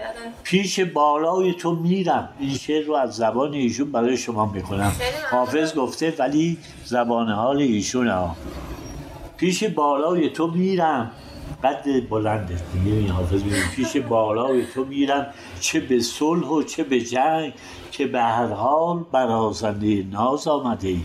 پیش 0.42 0.80
بالای 0.80 1.54
تو 1.54 1.74
میرم. 1.74 2.28
این 2.38 2.54
شعر 2.54 2.84
رو 2.84 2.94
از 2.94 3.16
زبان 3.16 3.52
ایشون 3.54 3.92
برای 3.92 4.16
شما 4.16 4.46
می‌کنم. 4.46 4.92
حافظ 5.30 5.74
گفته 5.74 6.14
ولی 6.18 6.58
زبان 6.84 7.28
حال 7.28 7.58
ایشونه 7.58 8.12
ها. 8.12 8.36
پیش 9.36 9.64
بالای 9.64 10.30
تو 10.30 10.46
میرم. 10.46 11.10
قد 11.64 12.08
بلنده 12.08 12.54
دیگه 12.72 12.96
این 12.96 13.08
حافظ 13.08 13.42
میگه 13.42 13.70
پیش 13.76 13.96
بالای 13.96 14.66
تو 14.66 14.84
میرم. 14.84 15.26
چه 15.60 15.80
به 15.80 16.00
صلح 16.00 16.46
و 16.46 16.62
چه 16.62 16.84
به 16.84 17.00
جنگ 17.00 17.52
که 17.90 18.06
به 18.06 18.22
هر 18.22 18.46
حال 18.46 19.04
برازنده 19.12 20.06
ناز 20.10 20.48
آمده 20.48 20.88
ای. 20.88 21.00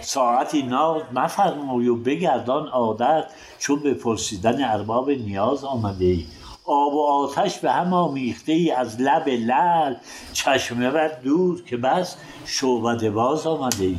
ساعتی 0.00 0.62
ناز 0.62 1.02
مفرمای 1.14 1.88
و 1.88 1.96
بگردان 1.96 2.66
عادت 2.66 3.24
چون 3.58 3.80
به 3.80 3.94
پرسیدن 3.94 4.64
ارباب 4.64 5.10
نیاز 5.10 5.64
آمده 5.64 6.04
ای. 6.04 6.26
آب 6.68 6.94
و 6.94 7.02
آتش 7.02 7.58
به 7.58 7.72
هم 7.72 7.92
آمیخته 7.92 8.52
ای 8.52 8.70
از 8.70 9.00
لب 9.00 9.28
لل 9.28 9.94
چشمه 10.32 10.90
بر 10.90 11.08
دور 11.08 11.64
که 11.64 11.76
بس 11.76 12.16
شعبده 12.46 13.10
باز 13.10 13.46
آمده 13.46 13.84
ای. 13.84 13.96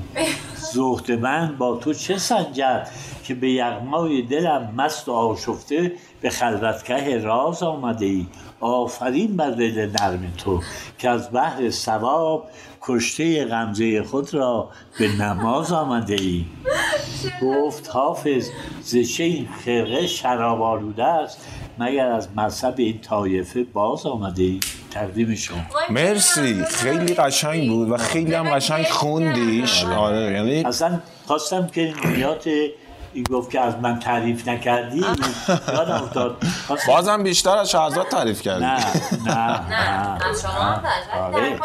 زهد 0.56 1.12
من 1.12 1.56
با 1.58 1.76
تو 1.76 1.94
چه 1.94 2.18
سنجد 2.18 2.88
که 3.24 3.34
به 3.34 3.52
یغمای 3.52 4.22
دلم 4.22 4.74
مست 4.78 5.10
و 5.10 5.12
آشفته 5.12 5.92
به 6.22 6.30
خلوتگه 6.30 7.18
راز 7.18 7.64
آمده 7.64 8.06
ای. 8.06 8.28
آفرین 8.60 9.38
بر 9.38 9.50
دل 9.50 9.90
نرم 10.00 10.34
تو 10.38 10.62
که 10.98 11.10
از 11.10 11.34
بحر 11.34 11.70
ثواب 11.70 12.50
کشته 12.82 13.46
غمزه 13.46 14.04
خود 14.04 14.34
را 14.34 14.70
به 15.00 15.08
نماز 15.08 15.72
آمده 15.72 16.14
ای. 16.14 16.46
گفت 17.42 17.90
حافظ 17.90 18.50
ز 18.82 18.98
چه 18.98 19.24
این 19.24 19.48
خرقه 19.66 20.08
شراب 20.08 20.62
آلوده 20.62 21.04
است؟ 21.04 21.48
مگر 21.80 22.12
از 22.12 22.28
مذهب 22.36 22.74
این 22.78 23.02
طایفه 23.02 23.64
باز 23.64 24.06
آمده 24.06 24.44
ای؟ 24.44 24.60
تقدیم 24.92 25.36
شما 25.36 25.58
مرسی. 25.90 26.64
خیلی 26.66 27.14
قشنگ 27.14 27.70
بود 27.70 27.90
و 27.90 27.98
خیلی 27.98 28.34
هم 28.34 28.50
قشنگ 28.50 28.86
خوندیش. 28.86 29.84
آره 29.86 30.32
یعنی 30.32 30.64
اصلا 30.64 31.00
خواستم 31.28 31.68
که 31.68 31.94
نیات 32.06 32.48
این 33.14 33.24
گفت 33.24 33.52
که 33.52 33.60
از 33.60 33.74
من 33.82 34.00
تعریف 34.00 34.48
نکردی. 34.48 35.06
یادم 35.68 36.04
افتاد. 36.04 36.38
بازم 36.88 37.24
بیشتر 37.24 37.58
از 37.58 37.70
شهرزاد 37.72 38.08
تعریف 38.08 38.42
کردی. 38.42 38.66
نه 38.66 38.76
نه 39.26 39.70
نه 39.70 40.30
از 40.30 40.42
شما 40.42 40.82
آره. 41.24 41.60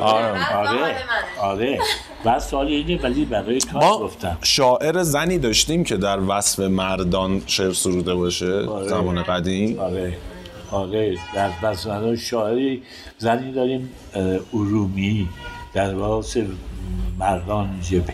آره 0.00 0.02
آره 0.02 0.32
مال 0.54 0.76
منه. 0.76 0.94
آره. 1.40 1.78
و 2.24 2.40
سوال 2.40 2.66
اینه 2.66 3.02
ولی 3.02 3.24
برای 3.24 3.58
تو 3.58 3.78
ما 3.78 3.98
گفتم. 3.98 4.38
شاعر 4.42 5.02
زنی 5.02 5.38
داشتیم 5.38 5.84
که 5.84 5.96
در 5.96 6.20
وصف 6.20 6.58
مردان 6.58 7.42
شعر 7.46 7.72
سروده 7.72 8.14
باشه 8.14 8.66
آره. 8.66 8.88
زمان 8.88 9.22
قدیم. 9.22 9.78
آره. 9.78 10.16
آره. 10.70 11.18
در 11.34 11.50
بسمنه 11.62 12.16
شاعری 12.16 12.82
زنی 13.18 13.52
داریم 13.52 13.90
ارومی 14.54 15.28
در 15.74 15.94
واس 15.94 16.36
مردان 17.18 17.80
جب 17.80 18.04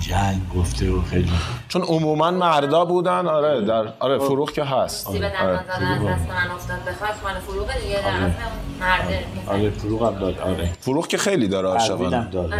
جنگ 0.00 0.40
گفته 0.56 0.90
و 0.90 1.02
خیلی. 1.02 1.30
چون 1.68 1.82
عموما 1.82 2.30
مردا 2.30 2.84
بودن 2.84 3.26
آره 3.26 3.60
در 3.60 3.84
آره 4.00 4.18
فروغ 4.18 4.52
که 4.52 4.64
هست. 4.64 5.06
سیب 5.06 5.22
آره. 5.22 5.28
زده 5.28 5.42
از 5.42 5.60
دست 5.60 6.28
من 6.30 6.50
افتاد 6.54 6.84
به 6.84 6.92
خاک 6.92 7.14
مال 7.24 7.40
فروغ 7.40 7.66
دیگه 7.82 7.96
در 7.96 8.26
اصل 8.26 8.34
مرده 8.80 9.24
آره. 9.46 9.70
فروغ 9.70 10.06
هم 10.06 10.18
داد 10.18 10.38
آره. 10.38 10.72
فروغ 10.80 11.06
که 11.06 11.18
خیلی 11.18 11.48
داره 11.48 11.68
عاشقانه. 11.68 12.16
آره 12.16 12.30
داد. 12.30 12.52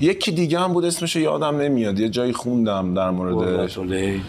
یکی 0.00 0.32
دیگه 0.32 0.60
هم 0.60 0.72
بود 0.72 0.84
اسمش 0.84 1.16
یادم 1.16 1.56
نمیاد. 1.56 1.98
یه 1.98 2.08
جایی 2.08 2.32
خوندم 2.32 2.94
در 2.94 3.08
علیه. 3.80 4.20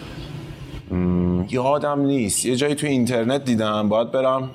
یادم 1.50 2.00
نیست. 2.00 2.46
یه 2.46 2.56
جایی 2.56 2.74
تو 2.74 2.86
اینترنت 2.86 3.44
دیدم. 3.44 3.88
باید 3.88 4.12
برم 4.12 4.50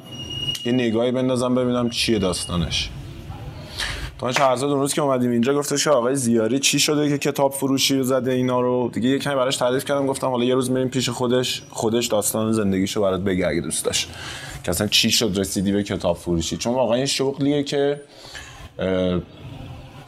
یه 0.65 0.71
نگاهی 0.71 1.11
بندازم 1.11 1.55
ببینم 1.55 1.89
چیه 1.89 2.19
داستانش. 2.19 2.89
تا 4.20 4.32
شهرزاد 4.32 4.70
اون 4.70 4.80
روز 4.80 4.93
که 4.93 5.01
اومدیم 5.01 5.32
اینجا 5.32 5.53
گفتش 5.53 5.84
که 5.84 5.89
آقای 5.89 6.15
زیاری 6.15 6.59
چی 6.59 6.80
شده 6.80 7.09
که 7.09 7.18
کتاب 7.18 7.51
فروشی 7.51 7.97
رو 7.97 8.03
زده 8.03 8.32
اینا 8.32 8.61
رو؟ 8.61 8.89
دیگه 8.93 9.09
یه 9.09 9.20
کمی 9.20 9.36
براش 9.36 9.57
تعریف 9.57 9.86
کردم 9.86 10.07
گفتم 10.07 10.28
حالا 10.28 10.43
یه 10.43 10.55
روز 10.55 10.70
بریم 10.70 10.89
پیش 10.89 11.09
خودش 11.09 11.63
خودش 11.70 12.07
داستان 12.07 12.51
زندگیشو 12.51 13.01
برات 13.01 13.22
بگه 13.22 13.47
اگه 13.47 13.61
دوست 13.61 13.86
داشت. 13.86 14.09
که 14.63 14.72
اصلا 14.72 14.88
چی 14.88 15.11
شد 15.11 15.34
رسیدی 15.36 15.72
به 15.72 15.84
کتاب 15.84 16.18
فروشی؟ 16.18 16.57
چون 16.57 16.74
واقعا 16.74 16.97
یه 16.97 17.05
شغلیه 17.05 17.63
که 17.63 18.01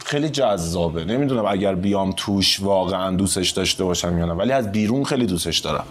خیلی 0.04 0.28
جذابه. 0.28 1.04
نمی‌دونم 1.04 1.44
اگر 1.46 1.74
بیام 1.74 2.12
توش 2.16 2.60
واقعا 2.62 3.16
دوستش 3.16 3.50
داشته 3.50 3.84
باشم 3.84 4.18
یا 4.18 4.26
نه 4.26 4.32
ولی 4.32 4.52
از 4.52 4.72
بیرون 4.72 5.04
خیلی 5.04 5.26
دوستش 5.26 5.58
دارم. 5.58 5.84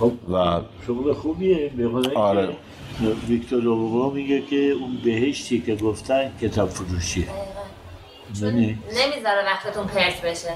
خب 0.00 0.12
و 0.32 0.60
شغل 0.86 1.12
خوبیه 1.12 1.70
به 1.76 2.18
آره. 2.18 2.48
ویکتور 3.28 3.68
اوگو 3.68 4.10
میگه 4.10 4.42
که 4.42 4.56
اون 4.56 4.98
بهشتی 5.04 5.60
که 5.60 5.74
گفتن 5.74 6.32
کتاب 6.40 6.68
فروشیه. 6.68 7.26
یعنی؟ 8.42 8.78
نمی‌ذاره 8.88 9.44
وقتتون 9.46 9.86
پرت 9.86 10.22
بشه. 10.22 10.54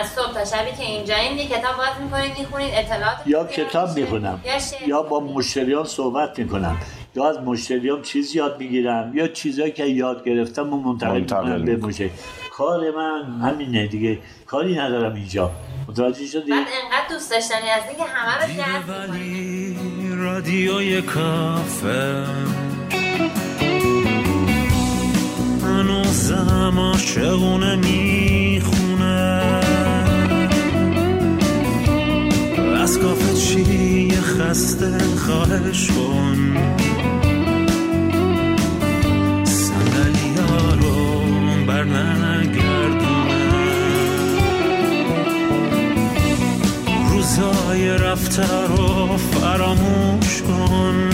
از 0.00 0.08
صبح 0.08 0.32
تا 0.32 0.44
شبی 0.44 0.70
که 0.78 0.82
اینجایین 0.82 1.38
یه 1.38 1.46
کتاب 1.46 1.76
باز 1.76 2.02
می‌کنید 2.04 2.38
می‌خونید 2.38 2.70
اطلاعات 2.74 3.16
یا 3.26 3.44
کتاب 3.44 3.98
می‌خونم. 3.98 4.40
یا 4.86 5.02
با 5.02 5.20
مشتریان 5.20 5.84
صحبت 5.84 6.38
می‌کنم. 6.38 6.76
یا 7.14 7.28
از 7.28 7.38
مشتریان 7.38 8.02
چیز 8.02 8.36
یاد 8.36 8.58
می‌گیرم. 8.58 9.12
یا 9.14 9.28
چیزایی 9.28 9.72
که 9.72 9.84
یاد 9.84 10.24
گرفتم 10.24 10.72
و 10.72 10.76
منتقل 10.76 11.18
منتقل 11.18 11.60
می‌کنم 11.60 11.64
به. 11.64 11.86
مشتری 11.86 12.10
کار 12.50 12.90
من 12.90 13.40
همینه 13.40 13.86
دیگه. 13.86 14.18
کاری 14.46 14.74
ندارم 14.74 15.14
اینجا. 15.14 15.50
متوجه 15.88 16.26
شدی؟ 16.26 16.50
بعد 16.50 16.66
انقدر 16.82 17.08
دوست 17.10 17.30
داشتنی 17.30 17.70
از 17.70 17.82
اینکه 17.88 18.04
همه 18.04 18.34
رو 18.34 18.52
جذب 18.52 19.10
ولی 19.10 19.76
رادیوی 20.16 21.02
کافه. 21.02 22.26
هنوزم 25.62 26.78
عاشقونه 26.78 27.76
می‌خونه. 27.76 29.42
از 32.82 32.98
کافه 32.98 33.34
چی 33.34 34.10
خسته 34.10 34.98
خواهش 34.98 35.90
کن. 35.90 36.56
سندلی 39.44 40.34
ها 40.48 40.74
رو 40.74 41.20
برنگرد 41.66 43.01
فضای 47.32 47.90
رفته 47.90 48.66
رو 48.66 49.16
فراموش 49.16 50.42
کن. 50.42 51.10